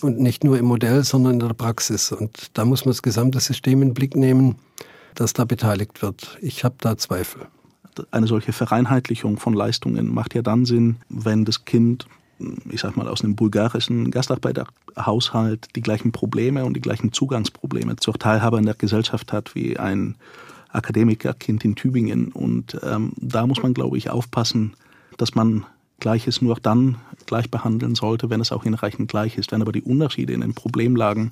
[0.02, 2.12] und nicht nur im Modell, sondern in der Praxis.
[2.12, 4.56] Und da muss man das gesamte System in den Blick nehmen,
[5.14, 6.38] das da beteiligt wird.
[6.40, 7.46] Ich habe da Zweifel.
[8.10, 12.06] Eine solche Vereinheitlichung von Leistungen macht ja dann Sinn, wenn das Kind,
[12.70, 18.14] ich sag mal, aus einem bulgarischen Gastarbeiterhaushalt die gleichen Probleme und die gleichen Zugangsprobleme zur
[18.14, 20.16] Teilhabe in der Gesellschaft hat wie ein
[20.70, 22.32] Akademikerkind in Tübingen.
[22.32, 24.72] Und ähm, da muss man, glaube ich, aufpassen,
[25.18, 25.66] dass man
[26.02, 29.52] Gleiches nur dann gleich behandeln sollte, wenn es auch hinreichend gleich ist.
[29.52, 31.30] Wenn aber die Unterschiede in den Problemlagen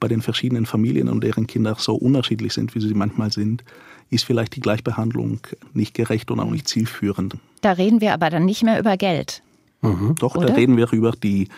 [0.00, 3.62] bei den verschiedenen Familien und deren Kinder so unterschiedlich sind, wie sie manchmal sind,
[4.10, 5.38] ist vielleicht die Gleichbehandlung
[5.74, 7.36] nicht gerecht und auch nicht zielführend.
[7.60, 9.42] Da reden wir aber dann nicht mehr über Geld.
[9.80, 10.16] Mhm.
[10.18, 10.48] Doch, Oder?
[10.48, 11.48] da reden wir über die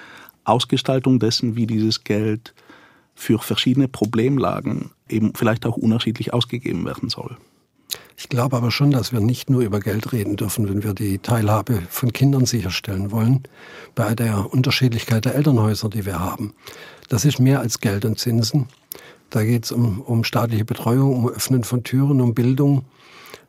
[0.45, 2.53] Ausgestaltung dessen, wie dieses Geld
[3.15, 7.39] für verschiedene Problemlagen eben vielleicht auch unterschiedlich ausgegeben werden soll.
[8.23, 11.19] Ich glaube aber schon, dass wir nicht nur über Geld reden dürfen, wenn wir die
[11.19, 13.43] Teilhabe von Kindern sicherstellen wollen,
[13.97, 16.55] bei der Unterschiedlichkeit der Elternhäuser, die wir haben.
[17.09, 18.69] Das ist mehr als Geld und Zinsen.
[19.31, 22.85] Da geht es um, um staatliche Betreuung, um Öffnen von Türen, um Bildung.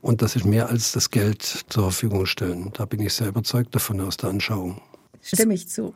[0.02, 2.72] Und das ist mehr als das Geld zur Verfügung stellen.
[2.74, 4.82] Da bin ich sehr überzeugt davon aus der Anschauung.
[5.22, 5.94] Stimme ich zu.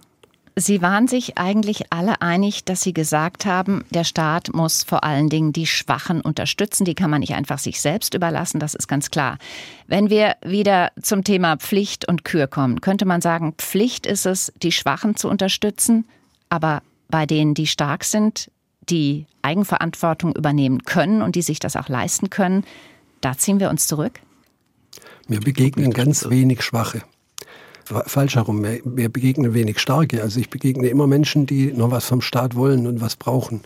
[0.60, 5.30] Sie waren sich eigentlich alle einig, dass Sie gesagt haben, der Staat muss vor allen
[5.30, 6.84] Dingen die Schwachen unterstützen.
[6.84, 9.38] Die kann man nicht einfach sich selbst überlassen, das ist ganz klar.
[9.86, 14.52] Wenn wir wieder zum Thema Pflicht und Kür kommen, könnte man sagen, Pflicht ist es,
[14.64, 16.08] die Schwachen zu unterstützen,
[16.50, 18.50] aber bei denen, die stark sind,
[18.90, 22.64] die Eigenverantwortung übernehmen können und die sich das auch leisten können,
[23.22, 24.22] da ziehen wir uns zurück?
[25.28, 27.04] Mir begegnen ganz wenig Schwache
[28.06, 28.64] falsch herum.
[28.64, 30.22] Wir begegnen wenig Starke.
[30.22, 33.62] Also ich begegne immer Menschen, die noch was vom Staat wollen und was brauchen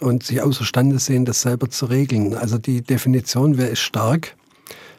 [0.00, 2.34] und sich außerstande sehen, das selber zu regeln.
[2.34, 4.36] Also die Definition, wer ist stark,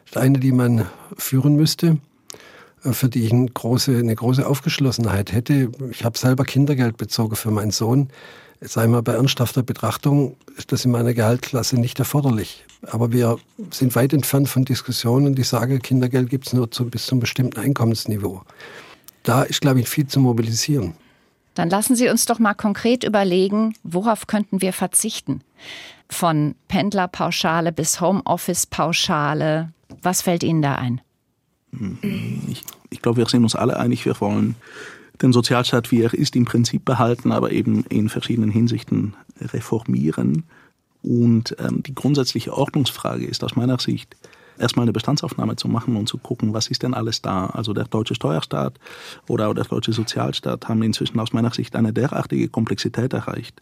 [0.06, 1.98] ist eine, die man führen müsste,
[2.84, 5.70] äh, für die ich eine große, eine große Aufgeschlossenheit hätte.
[5.90, 8.08] Ich habe selber Kindergeld bezogen für meinen Sohn
[8.60, 12.64] sei mal bei ernsthafter Betrachtung, ist das in meiner Gehaltsklasse nicht erforderlich.
[12.82, 13.38] Aber wir
[13.70, 17.58] sind weit entfernt von Diskussionen, die sagen, Kindergeld gibt es nur zu, bis zum bestimmten
[17.58, 18.42] Einkommensniveau.
[19.22, 20.94] Da ist, glaube ich, viel zu mobilisieren.
[21.54, 25.40] Dann lassen Sie uns doch mal konkret überlegen, worauf könnten wir verzichten?
[26.10, 29.72] Von Pendlerpauschale bis Homeoffice-Pauschale.
[30.02, 31.00] Was fällt Ihnen da ein?
[32.48, 34.56] Ich, ich glaube, wir sind uns alle einig, wir wollen
[35.22, 40.44] den Sozialstaat, wie er ist, im Prinzip behalten, aber eben in verschiedenen Hinsichten reformieren.
[41.02, 44.16] Und ähm, die grundsätzliche Ordnungsfrage ist aus meiner Sicht,
[44.58, 47.46] erstmal eine Bestandsaufnahme zu machen und zu gucken, was ist denn alles da.
[47.46, 48.78] Also der deutsche Steuerstaat
[49.28, 53.60] oder der deutsche Sozialstaat haben inzwischen aus meiner Sicht eine derartige Komplexität erreicht,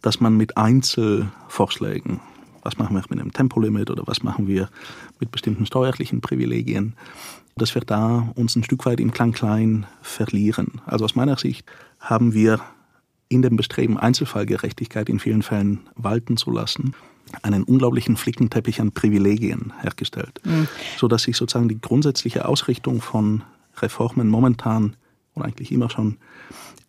[0.00, 2.20] dass man mit Einzelvorschlägen,
[2.62, 4.68] was machen wir mit einem Tempolimit oder was machen wir
[5.20, 6.94] mit bestimmten steuerlichen Privilegien,
[7.56, 10.80] dass wir da uns ein Stück weit im Klein-Klein verlieren.
[10.86, 11.66] Also aus meiner Sicht
[12.00, 12.60] haben wir
[13.28, 16.94] in dem Bestreben, Einzelfallgerechtigkeit in vielen Fällen walten zu lassen,
[17.42, 20.68] einen unglaublichen Flickenteppich an Privilegien hergestellt, mhm.
[20.98, 23.42] so dass sich sozusagen die grundsätzliche Ausrichtung von
[23.80, 24.96] Reformen momentan
[25.34, 26.18] und eigentlich immer schon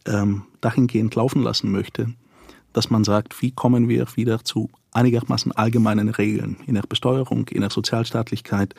[0.05, 2.13] ähm, dahingehend laufen lassen möchte,
[2.73, 7.61] dass man sagt, wie kommen wir wieder zu einigermaßen allgemeinen Regeln in der Besteuerung, in
[7.61, 8.75] der Sozialstaatlichkeit,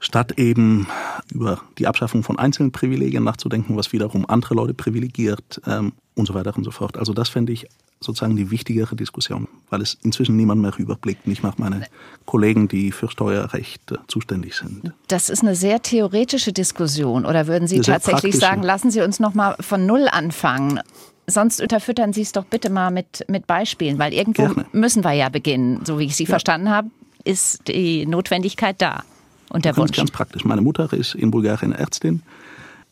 [0.00, 0.86] statt eben
[1.30, 6.34] über die Abschaffung von einzelnen Privilegien nachzudenken, was wiederum andere Leute privilegiert ähm, und so
[6.34, 6.96] weiter und so fort.
[6.96, 7.66] Also das fände ich
[8.00, 11.26] sozusagen die wichtigere Diskussion, weil es inzwischen niemand mehr überblickt.
[11.26, 11.86] Nicht mal meine
[12.24, 14.92] Kollegen, die für Steuerrecht äh, zuständig sind.
[15.08, 17.26] Das ist eine sehr theoretische Diskussion.
[17.26, 20.80] Oder würden Sie tatsächlich sagen, lassen Sie uns noch mal von Null anfangen?
[21.26, 24.66] Sonst unterfüttern Sie es doch bitte mal mit, mit Beispielen, weil irgendwo Gerne.
[24.72, 25.84] müssen wir ja beginnen.
[25.84, 26.30] So wie ich Sie ja.
[26.30, 26.88] verstanden habe,
[27.24, 29.04] ist die Notwendigkeit da
[29.50, 29.96] und der Wunsch.
[29.96, 30.44] Ganz praktisch.
[30.44, 32.22] Meine Mutter ist in Bulgarien Ärztin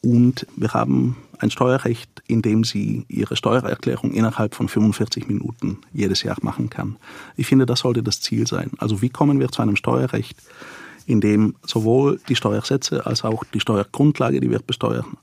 [0.02, 6.22] und wir haben ein Steuerrecht, in dem sie ihre Steuererklärung innerhalb von 45 Minuten jedes
[6.22, 6.96] Jahr machen kann.
[7.36, 8.72] Ich finde, das sollte das Ziel sein.
[8.78, 10.36] Also wie kommen wir zu einem Steuerrecht,
[11.06, 15.16] in dem sowohl die Steuersätze als auch die Steuergrundlage, die wir besteuern,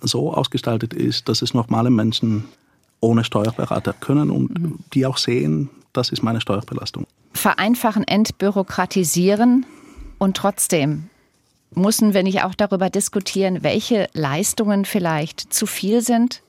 [0.00, 2.44] so ausgestaltet ist, dass es normale Menschen
[3.00, 4.78] ohne Steuerberater können und mhm.
[4.94, 7.06] die auch sehen, das ist meine Steuerbelastung.
[7.32, 9.66] Vereinfachen, entbürokratisieren
[10.18, 11.08] und trotzdem
[11.74, 16.42] müssen wir nicht auch darüber diskutieren, welche Leistungen vielleicht zu viel sind?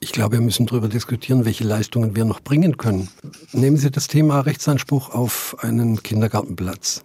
[0.00, 3.08] Ich glaube, wir müssen darüber diskutieren, welche Leistungen wir noch bringen können.
[3.52, 7.04] Nehmen Sie das Thema Rechtsanspruch auf einen Kindergartenplatz.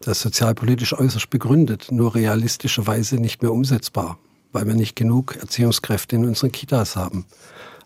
[0.00, 4.18] Das ist sozialpolitisch äußerst begründet, nur realistischerweise nicht mehr umsetzbar,
[4.52, 7.24] weil wir nicht genug Erziehungskräfte in unseren Kitas haben.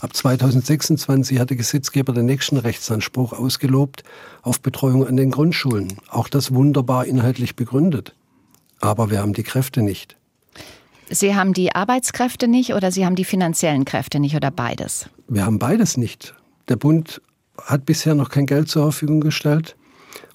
[0.02, 4.02] Ab 2026 hat der Gesetzgeber den nächsten Rechtsanspruch ausgelobt
[4.42, 5.92] auf Betreuung an den Grundschulen.
[6.10, 8.12] Auch das wunderbar inhaltlich begründet.
[8.80, 10.16] Aber wir haben die Kräfte nicht.
[11.08, 15.08] Sie haben die Arbeitskräfte nicht oder Sie haben die finanziellen Kräfte nicht oder beides?
[15.28, 16.34] Wir haben beides nicht.
[16.68, 17.22] Der Bund
[17.62, 19.76] hat bisher noch kein Geld zur Verfügung gestellt.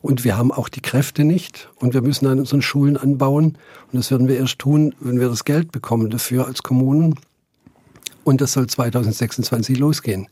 [0.02, 1.68] Und wir haben auch die Kräfte nicht.
[1.76, 3.58] Und wir müssen an unseren Schulen anbauen.
[3.92, 7.16] Und das werden wir erst tun, wenn wir das Geld bekommen dafür als Kommunen.
[8.28, 10.28] Und das soll 2026 losgehen.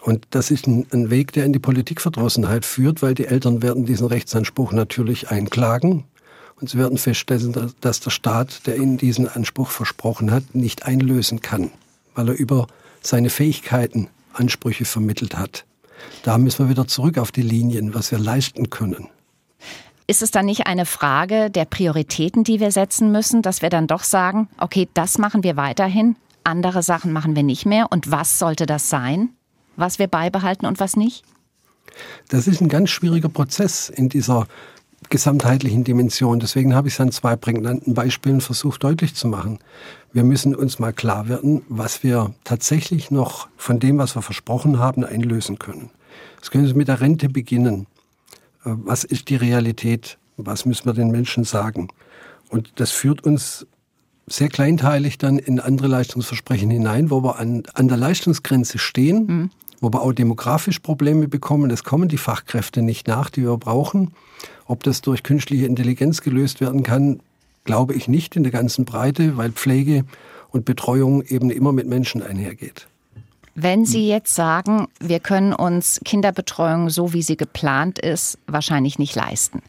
[0.00, 3.84] Und das ist ein, ein, Weg, der in die Politikverdrossenheit führt, weil die Eltern werden
[3.84, 6.04] diesen Rechtsanspruch natürlich einklagen.
[6.60, 11.40] Und sie werden feststellen, dass der Staat, der ihnen diesen Anspruch versprochen hat, nicht einlösen
[11.40, 11.72] kann,
[12.14, 12.68] weil er über
[13.02, 15.64] seine Fähigkeiten Ansprüche vermittelt hat.
[16.22, 19.08] Da müssen wir wieder zurück auf die Linien, was wir leisten können.
[20.06, 23.88] Ist es dann nicht eine Frage der Prioritäten, die wir setzen müssen, dass wir dann
[23.88, 26.14] doch sagen, okay, das machen wir weiterhin,
[26.44, 27.86] andere Sachen machen wir nicht mehr.
[27.90, 29.30] Und was sollte das sein,
[29.76, 31.24] was wir beibehalten und was nicht?
[32.28, 34.46] Das ist ein ganz schwieriger Prozess in dieser
[35.08, 36.40] gesamtheitlichen Dimension.
[36.40, 39.58] Deswegen habe ich es an zwei prägnanten Beispielen versucht deutlich zu machen.
[40.12, 44.78] Wir müssen uns mal klar werden, was wir tatsächlich noch von dem, was wir versprochen
[44.78, 45.90] haben, einlösen können.
[46.38, 47.86] Das können Sie mit der Rente beginnen.
[48.64, 50.18] Äh, was ist die Realität?
[50.36, 51.88] Was müssen wir den Menschen sagen?
[52.48, 53.66] Und das führt uns
[54.30, 59.50] sehr kleinteilig dann in andere Leistungsversprechen hinein, wo wir an, an der Leistungsgrenze stehen, mhm.
[59.80, 61.70] wo wir auch demografisch Probleme bekommen.
[61.70, 64.12] Es kommen die Fachkräfte nicht nach, die wir brauchen.
[64.66, 67.20] Ob das durch künstliche Intelligenz gelöst werden kann,
[67.64, 70.04] glaube ich nicht in der ganzen Breite, weil Pflege
[70.50, 72.86] und Betreuung eben immer mit Menschen einhergeht.
[73.54, 79.14] Wenn Sie jetzt sagen, wir können uns Kinderbetreuung so, wie sie geplant ist, wahrscheinlich nicht
[79.16, 79.60] leisten,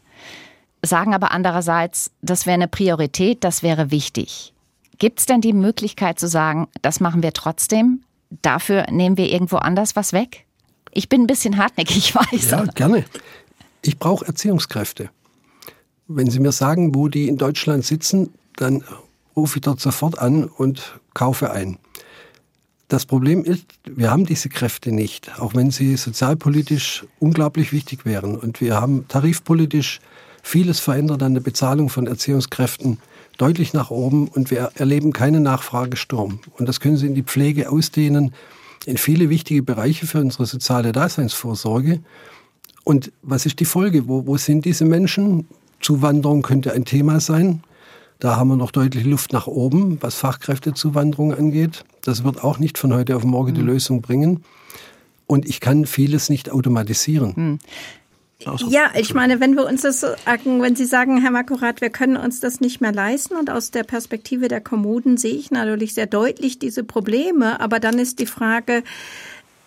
[0.84, 4.52] sagen aber andererseits, das wäre eine Priorität, das wäre wichtig.
[4.98, 8.02] Gibt es denn die Möglichkeit zu sagen, das machen wir trotzdem?
[8.30, 10.46] Dafür nehmen wir irgendwo anders was weg?
[10.92, 12.50] Ich bin ein bisschen hartnäckig, ich weiß.
[12.50, 13.04] Ja, gerne.
[13.82, 15.10] Ich brauche Erziehungskräfte.
[16.08, 18.84] Wenn Sie mir sagen, wo die in Deutschland sitzen, dann
[19.34, 21.78] rufe ich dort sofort an und kaufe ein.
[22.88, 28.36] Das Problem ist, wir haben diese Kräfte nicht, auch wenn sie sozialpolitisch unglaublich wichtig wären.
[28.36, 30.00] Und wir haben tarifpolitisch
[30.42, 32.98] vieles verändert an der Bezahlung von Erziehungskräften
[33.38, 36.40] deutlich nach oben und wir erleben keinen Nachfragesturm.
[36.58, 38.34] Und das können Sie in die Pflege ausdehnen,
[38.84, 42.00] in viele wichtige Bereiche für unsere soziale Daseinsvorsorge.
[42.84, 44.08] Und was ist die Folge?
[44.08, 45.46] Wo, wo sind diese Menschen?
[45.80, 47.62] Zuwanderung könnte ein Thema sein.
[48.18, 51.84] Da haben wir noch deutlich Luft nach oben, was Fachkräftezuwanderung angeht.
[52.04, 53.68] Das wird auch nicht von heute auf morgen die mhm.
[53.68, 54.44] Lösung bringen.
[55.26, 57.32] Und ich kann vieles nicht automatisieren.
[57.34, 57.58] Mhm.
[58.68, 62.16] Ja, ich meine, wenn wir uns das sagen, wenn Sie sagen, Herr Makurat, wir können
[62.16, 66.06] uns das nicht mehr leisten und aus der Perspektive der Kommunen sehe ich natürlich sehr
[66.06, 68.82] deutlich diese Probleme, aber dann ist die Frage,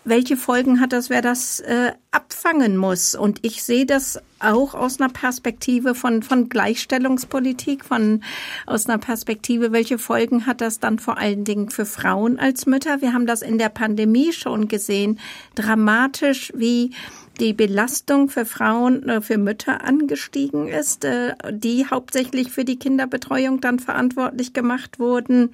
[0.05, 3.15] welche Folgen hat das, wer das äh, abfangen muss?
[3.15, 8.23] Und ich sehe das auch aus einer Perspektive von, von Gleichstellungspolitik, von,
[8.67, 13.01] aus einer Perspektive, welche Folgen hat das dann vor allen Dingen für Frauen als Mütter?
[13.01, 15.19] Wir haben das in der Pandemie schon gesehen,
[15.55, 16.91] dramatisch, wie
[17.39, 23.61] die Belastung für Frauen, äh, für Mütter angestiegen ist, äh, die hauptsächlich für die Kinderbetreuung
[23.61, 25.51] dann verantwortlich gemacht wurden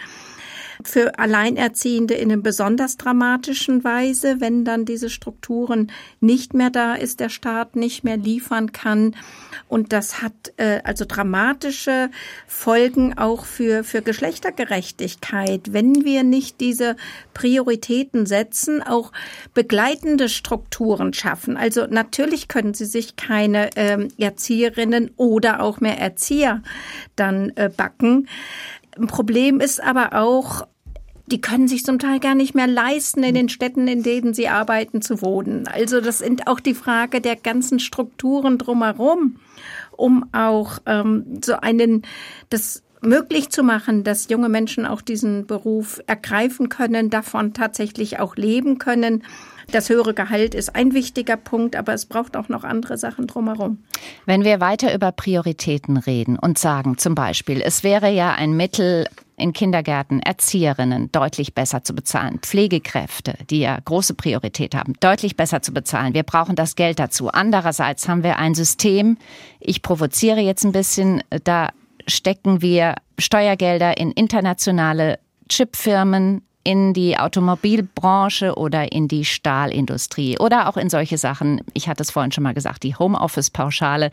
[0.83, 7.19] für Alleinerziehende in einer besonders dramatischen Weise, wenn dann diese Strukturen nicht mehr da ist,
[7.19, 9.15] der Staat nicht mehr liefern kann.
[9.67, 12.09] Und das hat äh, also dramatische
[12.47, 15.73] Folgen auch für, für Geschlechtergerechtigkeit.
[15.73, 16.95] Wenn wir nicht diese
[17.33, 19.11] Prioritäten setzen, auch
[19.53, 21.57] begleitende Strukturen schaffen.
[21.57, 26.61] Also natürlich können sie sich keine ähm, Erzieherinnen oder auch mehr Erzieher
[27.15, 28.27] dann äh, backen.
[28.97, 30.67] Ein Problem ist aber auch,
[31.27, 34.47] die können sich zum Teil gar nicht mehr leisten, in den Städten, in denen sie
[34.47, 35.67] arbeiten, zu wohnen.
[35.67, 39.37] Also das sind auch die Frage der ganzen Strukturen drumherum,
[39.91, 42.03] um auch ähm, so einen,
[42.49, 48.35] das möglich zu machen, dass junge Menschen auch diesen Beruf ergreifen können, davon tatsächlich auch
[48.35, 49.23] leben können.
[49.71, 53.83] Das höhere Gehalt ist ein wichtiger Punkt, aber es braucht auch noch andere Sachen drumherum.
[54.25, 59.07] Wenn wir weiter über Prioritäten reden und sagen zum Beispiel, es wäre ja ein Mittel,
[59.41, 65.61] in Kindergärten Erzieherinnen deutlich besser zu bezahlen, Pflegekräfte, die ja große Priorität haben, deutlich besser
[65.61, 66.13] zu bezahlen.
[66.13, 67.29] Wir brauchen das Geld dazu.
[67.29, 69.17] Andererseits haben wir ein System,
[69.59, 71.69] ich provoziere jetzt ein bisschen, da
[72.07, 75.19] stecken wir Steuergelder in internationale
[75.49, 81.61] Chipfirmen, in die Automobilbranche oder in die Stahlindustrie oder auch in solche Sachen.
[81.73, 84.11] Ich hatte es vorhin schon mal gesagt, die Homeoffice-Pauschale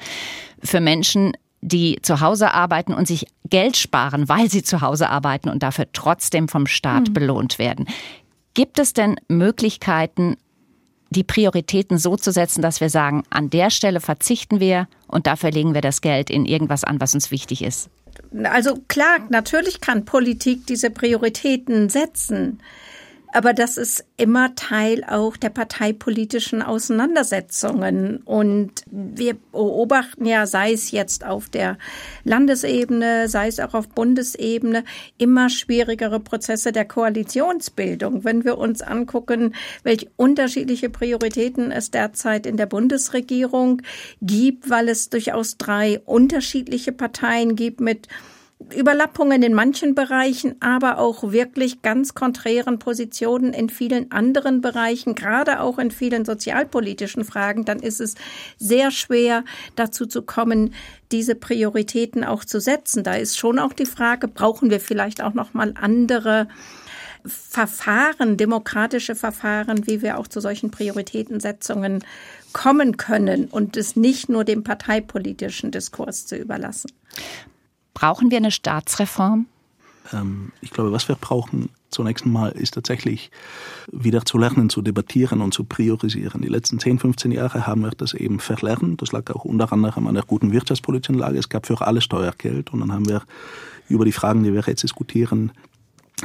[0.63, 5.49] für Menschen, die zu Hause arbeiten und sich Geld sparen, weil sie zu Hause arbeiten
[5.49, 7.15] und dafür trotzdem vom Staat mhm.
[7.15, 7.87] belohnt werden.
[8.55, 10.37] Gibt es denn Möglichkeiten,
[11.11, 15.51] die Prioritäten so zu setzen, dass wir sagen, an der Stelle verzichten wir und dafür
[15.51, 17.89] legen wir das Geld in irgendwas an, was uns wichtig ist?
[18.45, 22.61] Also klar, natürlich kann Politik diese Prioritäten setzen.
[23.33, 28.19] Aber das ist immer Teil auch der parteipolitischen Auseinandersetzungen.
[28.25, 31.77] Und wir beobachten ja, sei es jetzt auf der
[32.25, 34.83] Landesebene, sei es auch auf Bundesebene,
[35.19, 38.25] immer schwierigere Prozesse der Koalitionsbildung.
[38.25, 43.83] Wenn wir uns angucken, welche unterschiedliche Prioritäten es derzeit in der Bundesregierung
[44.23, 48.09] gibt, weil es durchaus drei unterschiedliche Parteien gibt mit
[48.75, 55.61] Überlappungen in manchen Bereichen, aber auch wirklich ganz konträren Positionen in vielen anderen Bereichen, gerade
[55.61, 58.17] auch in vielen sozialpolitischen Fragen, dann ist es
[58.59, 59.45] sehr schwer
[59.77, 60.75] dazu zu kommen,
[61.13, 63.05] diese Prioritäten auch zu setzen.
[63.05, 66.49] Da ist schon auch die Frage, brauchen wir vielleicht auch noch mal andere
[67.25, 72.05] Verfahren, demokratische Verfahren, wie wir auch zu solchen Prioritätensetzungen
[72.53, 76.91] kommen können und es nicht nur dem parteipolitischen Diskurs zu überlassen.
[77.99, 79.47] Brauchen wir eine Staatsreform?
[80.13, 83.33] Ähm, ich glaube, was wir brauchen zunächst einmal ist tatsächlich
[83.91, 86.43] wieder zu lernen, zu debattieren und zu priorisieren.
[86.43, 89.03] Die letzten 10, 15 Jahre haben wir das eben verlernt.
[89.03, 91.39] Das lag auch unter anderem an der guten wirtschaftspolitischen Lage.
[91.39, 93.23] Es gab für alle Steuergeld und dann haben wir
[93.89, 95.51] über die Fragen, die wir jetzt diskutieren,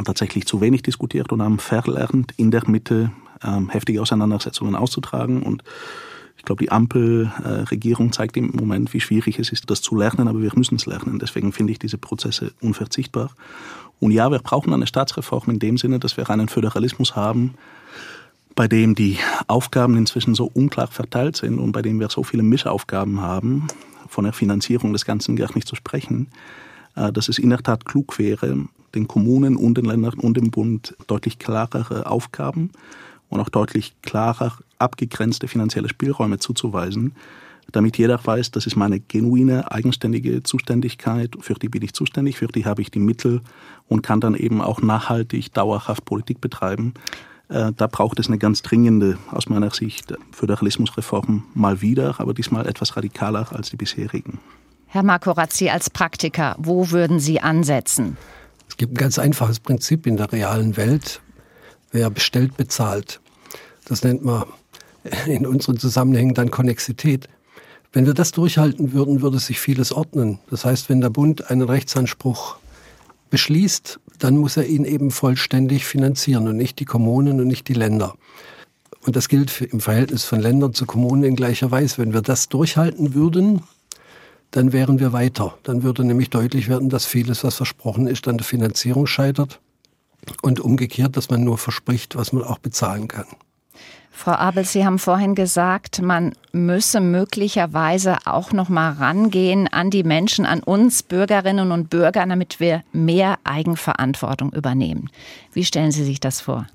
[0.05, 3.11] tatsächlich zu wenig diskutiert und haben verlernt, in der Mitte
[3.43, 5.63] ähm, heftige Auseinandersetzungen auszutragen und
[6.43, 10.41] ich glaube, die Ampelregierung zeigt im Moment, wie schwierig es ist, das zu lernen, aber
[10.41, 11.17] wir müssen es lernen.
[11.17, 13.31] Deswegen finde ich diese Prozesse unverzichtbar.
[14.01, 17.53] Und ja, wir brauchen eine Staatsreform in dem Sinne, dass wir einen Föderalismus haben,
[18.55, 22.43] bei dem die Aufgaben inzwischen so unklar verteilt sind und bei dem wir so viele
[22.43, 23.67] Mischaufgaben haben,
[24.09, 26.27] von der Finanzierung des Ganzen gar nicht zu sprechen,
[26.97, 28.65] äh, dass es in der Tat klug wäre,
[28.95, 32.71] den Kommunen und den Ländern und dem Bund deutlich klarere Aufgaben
[33.33, 37.15] und auch deutlich klarer abgegrenzte finanzielle Spielräume zuzuweisen,
[37.71, 42.47] damit jeder weiß, das ist meine genuine, eigenständige Zuständigkeit, für die bin ich zuständig, für
[42.47, 43.41] die habe ich die Mittel
[43.87, 46.93] und kann dann eben auch nachhaltig, dauerhaft Politik betreiben.
[47.49, 52.67] Äh, da braucht es eine ganz dringende, aus meiner Sicht, Föderalismusreform mal wieder, aber diesmal
[52.67, 54.39] etwas radikaler als die bisherigen.
[54.87, 58.17] Herr Markorazzi, als Praktiker, wo würden Sie ansetzen?
[58.69, 61.21] Es gibt ein ganz einfaches Prinzip in der realen Welt.
[61.91, 63.19] Wer bestellt, bezahlt.
[63.85, 64.45] Das nennt man
[65.25, 67.27] in unseren Zusammenhängen dann Konnexität.
[67.91, 70.39] Wenn wir das durchhalten würden, würde sich vieles ordnen.
[70.49, 72.57] Das heißt, wenn der Bund einen Rechtsanspruch
[73.29, 77.73] beschließt, dann muss er ihn eben vollständig finanzieren und nicht die Kommunen und nicht die
[77.73, 78.15] Länder.
[79.05, 81.97] Und das gilt im Verhältnis von Ländern zu Kommunen in gleicher Weise.
[81.97, 83.61] Wenn wir das durchhalten würden,
[84.51, 85.57] dann wären wir weiter.
[85.63, 89.59] Dann würde nämlich deutlich werden, dass vieles, was versprochen ist, an der Finanzierung scheitert.
[90.41, 93.25] Und umgekehrt, dass man nur verspricht, was man auch bezahlen kann.
[94.15, 100.03] Frau Abel, Sie haben vorhin gesagt, man müsse möglicherweise auch noch mal rangehen an die
[100.03, 105.09] Menschen, an uns Bürgerinnen und Bürger, damit wir mehr Eigenverantwortung übernehmen.
[105.51, 106.67] Wie stellen Sie sich das vor?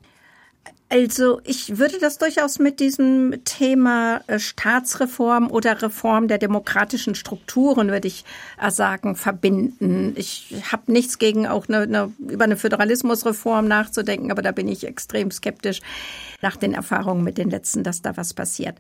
[0.91, 7.89] Also ich würde das durchaus mit diesem Thema äh, Staatsreform oder Reform der demokratischen Strukturen,
[7.89, 8.25] würde ich
[8.59, 10.15] äh, sagen, verbinden.
[10.17, 14.87] Ich habe nichts gegen auch eine, eine, über eine Föderalismusreform nachzudenken, aber da bin ich
[14.87, 15.81] extrem skeptisch
[16.41, 18.77] nach den Erfahrungen mit den letzten, dass da was passiert.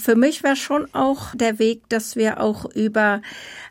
[0.00, 3.20] Für mich wäre schon auch der Weg, dass wir auch über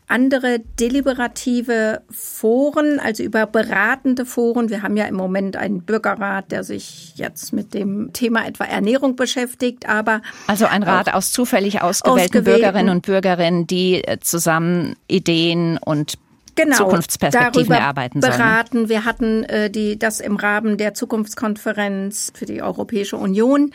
[0.08, 4.70] andere deliberative Foren, also über beratende Foren.
[4.70, 9.16] Wir haben ja im Moment einen Bürgerrat, der sich jetzt mit dem Thema etwa Ernährung
[9.16, 14.96] beschäftigt, aber also ein Rat aus zufällig ausgewählten, ausgewählten Bürgerinnen und Bürgerinnen, die äh, zusammen
[15.08, 16.18] Ideen und
[16.56, 18.34] genau, Zukunftsperspektiven erarbeiten sollen.
[18.34, 18.90] beraten.
[18.90, 23.72] Wir hatten äh, die, das im Rahmen der Zukunftskonferenz für die Europäische Union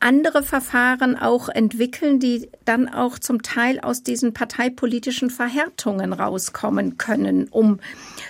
[0.00, 7.48] andere Verfahren auch entwickeln, die dann auch zum Teil aus diesen parteipolitischen Verhärtungen rauskommen können,
[7.48, 7.80] um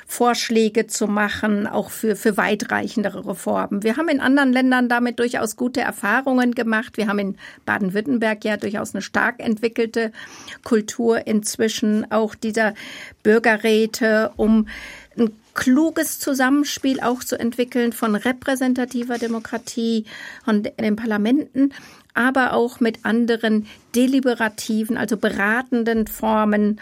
[0.06, 3.82] Vorschläge zu machen, auch für, für weitreichendere Reformen.
[3.82, 6.96] Wir haben in anderen Ländern damit durchaus gute Erfahrungen gemacht.
[6.96, 10.12] Wir haben in Baden-Württemberg ja durchaus eine stark entwickelte
[10.62, 12.74] Kultur inzwischen, auch dieser
[13.22, 14.68] Bürgerräte, um
[15.16, 20.04] ein kluges Zusammenspiel auch zu entwickeln von repräsentativer Demokratie
[20.46, 21.72] und den Parlamenten,
[22.12, 26.80] aber auch mit anderen deliberativen, also beratenden Formen.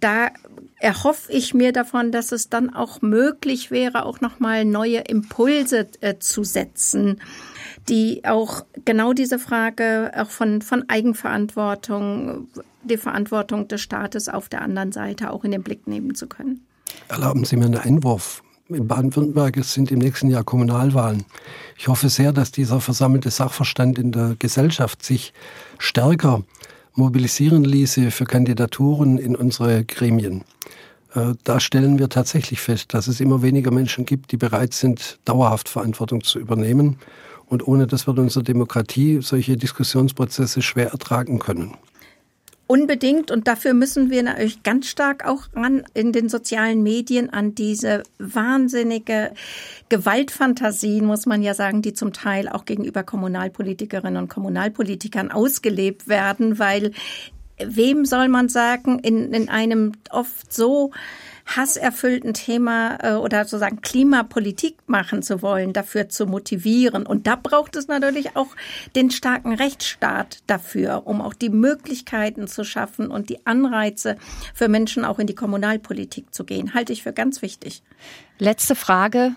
[0.00, 0.30] Da
[0.78, 6.18] erhoffe ich mir davon, dass es dann auch möglich wäre, auch nochmal neue Impulse äh,
[6.18, 7.20] zu setzen,
[7.88, 12.48] die auch genau diese Frage auch von, von Eigenverantwortung,
[12.82, 16.66] die Verantwortung des Staates auf der anderen Seite auch in den Blick nehmen zu können.
[17.08, 18.42] Erlauben Sie mir einen Einwurf.
[18.68, 21.24] In Baden-Württemberg sind im nächsten Jahr Kommunalwahlen.
[21.78, 25.32] Ich hoffe sehr, dass dieser versammelte Sachverstand in der Gesellschaft sich
[25.78, 26.42] stärker
[26.96, 30.44] mobilisieren ließe für Kandidaturen in unsere Gremien.
[31.14, 35.18] Äh, da stellen wir tatsächlich fest, dass es immer weniger Menschen gibt, die bereit sind,
[35.24, 36.98] dauerhaft Verantwortung zu übernehmen.
[37.46, 41.74] Und ohne das wird unsere Demokratie solche Diskussionsprozesse schwer ertragen können.
[42.68, 47.54] Unbedingt und dafür müssen wir natürlich ganz stark auch ran in den sozialen Medien an
[47.54, 49.32] diese wahnsinnige
[49.88, 56.58] Gewaltfantasien, muss man ja sagen, die zum Teil auch gegenüber Kommunalpolitikerinnen und Kommunalpolitikern ausgelebt werden,
[56.58, 56.90] weil
[57.58, 60.90] wem soll man sagen, in, in einem oft so
[61.46, 67.06] hasserfüllten Thema äh, oder sozusagen Klimapolitik machen zu wollen, dafür zu motivieren.
[67.06, 68.48] Und da braucht es natürlich auch
[68.94, 74.16] den starken Rechtsstaat dafür, um auch die Möglichkeiten zu schaffen und die Anreize
[74.54, 76.74] für Menschen auch in die Kommunalpolitik zu gehen.
[76.74, 77.82] Halte ich für ganz wichtig.
[78.38, 79.36] Letzte Frage.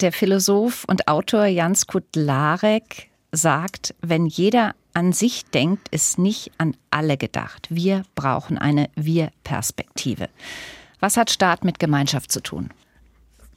[0.00, 6.76] Der Philosoph und Autor Jans Kudlarek sagt, wenn jeder an sich denkt, ist nicht an
[6.90, 7.66] alle gedacht.
[7.70, 10.28] Wir brauchen eine Wir-Perspektive.
[11.00, 12.70] Was hat Staat mit Gemeinschaft zu tun?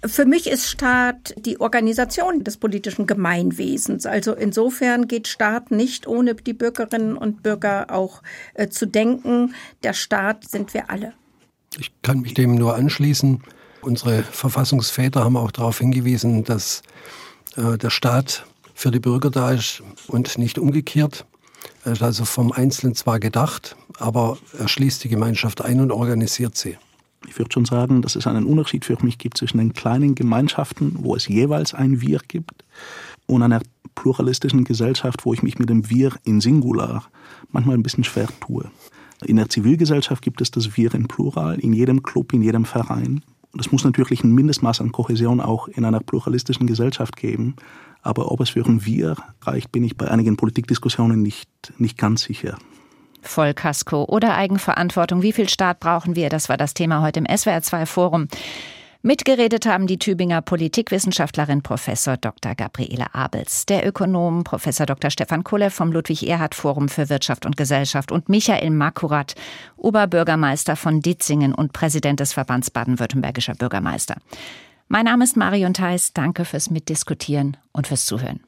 [0.05, 4.05] Für mich ist Staat die Organisation des politischen Gemeinwesens.
[4.05, 8.21] Also insofern geht Staat nicht ohne die Bürgerinnen und Bürger auch
[8.53, 9.53] äh, zu denken.
[9.83, 11.13] Der Staat sind wir alle.
[11.77, 13.43] Ich kann mich dem nur anschließen.
[13.81, 16.81] Unsere Verfassungsväter haben auch darauf hingewiesen, dass
[17.57, 21.25] äh, der Staat für die Bürger da ist und nicht umgekehrt.
[21.83, 26.55] Er ist also vom Einzelnen zwar gedacht, aber er schließt die Gemeinschaft ein und organisiert
[26.55, 26.77] sie
[27.27, 30.95] ich würde schon sagen, dass es einen Unterschied für mich gibt zwischen den kleinen Gemeinschaften,
[30.99, 32.63] wo es jeweils ein Wir gibt,
[33.27, 33.61] und einer
[33.95, 37.03] pluralistischen Gesellschaft, wo ich mich mit dem Wir in Singular
[37.51, 38.71] manchmal ein bisschen schwer tue.
[39.25, 43.21] In der Zivilgesellschaft gibt es das Wir in Plural, in jedem Club, in jedem Verein.
[43.51, 47.55] Und es muss natürlich ein Mindestmaß an Kohäsion auch in einer pluralistischen Gesellschaft geben.
[48.01, 52.23] Aber ob es für ein Wir reicht, bin ich bei einigen Politikdiskussionen nicht, nicht ganz
[52.23, 52.57] sicher.
[53.21, 55.21] Vollkasko oder Eigenverantwortung.
[55.21, 56.29] Wie viel Staat brauchen wir?
[56.29, 58.27] Das war das Thema heute im SWR2 Forum.
[59.01, 62.53] Mitgeredet haben die Tübinger Politikwissenschaftlerin Professor Dr.
[62.53, 65.09] Gabriele Abels, der Ökonom Professor Dr.
[65.09, 69.35] Stefan Kulle vom Ludwig-Erhard-Forum für Wirtschaft und Gesellschaft und Michael Makurat,
[69.77, 74.17] Oberbürgermeister von Ditzingen und Präsident des Verbands baden-württembergischer Bürgermeister.
[74.89, 76.11] Mein Name ist Marion Theis.
[76.11, 78.41] Danke fürs Mitdiskutieren und fürs Zuhören.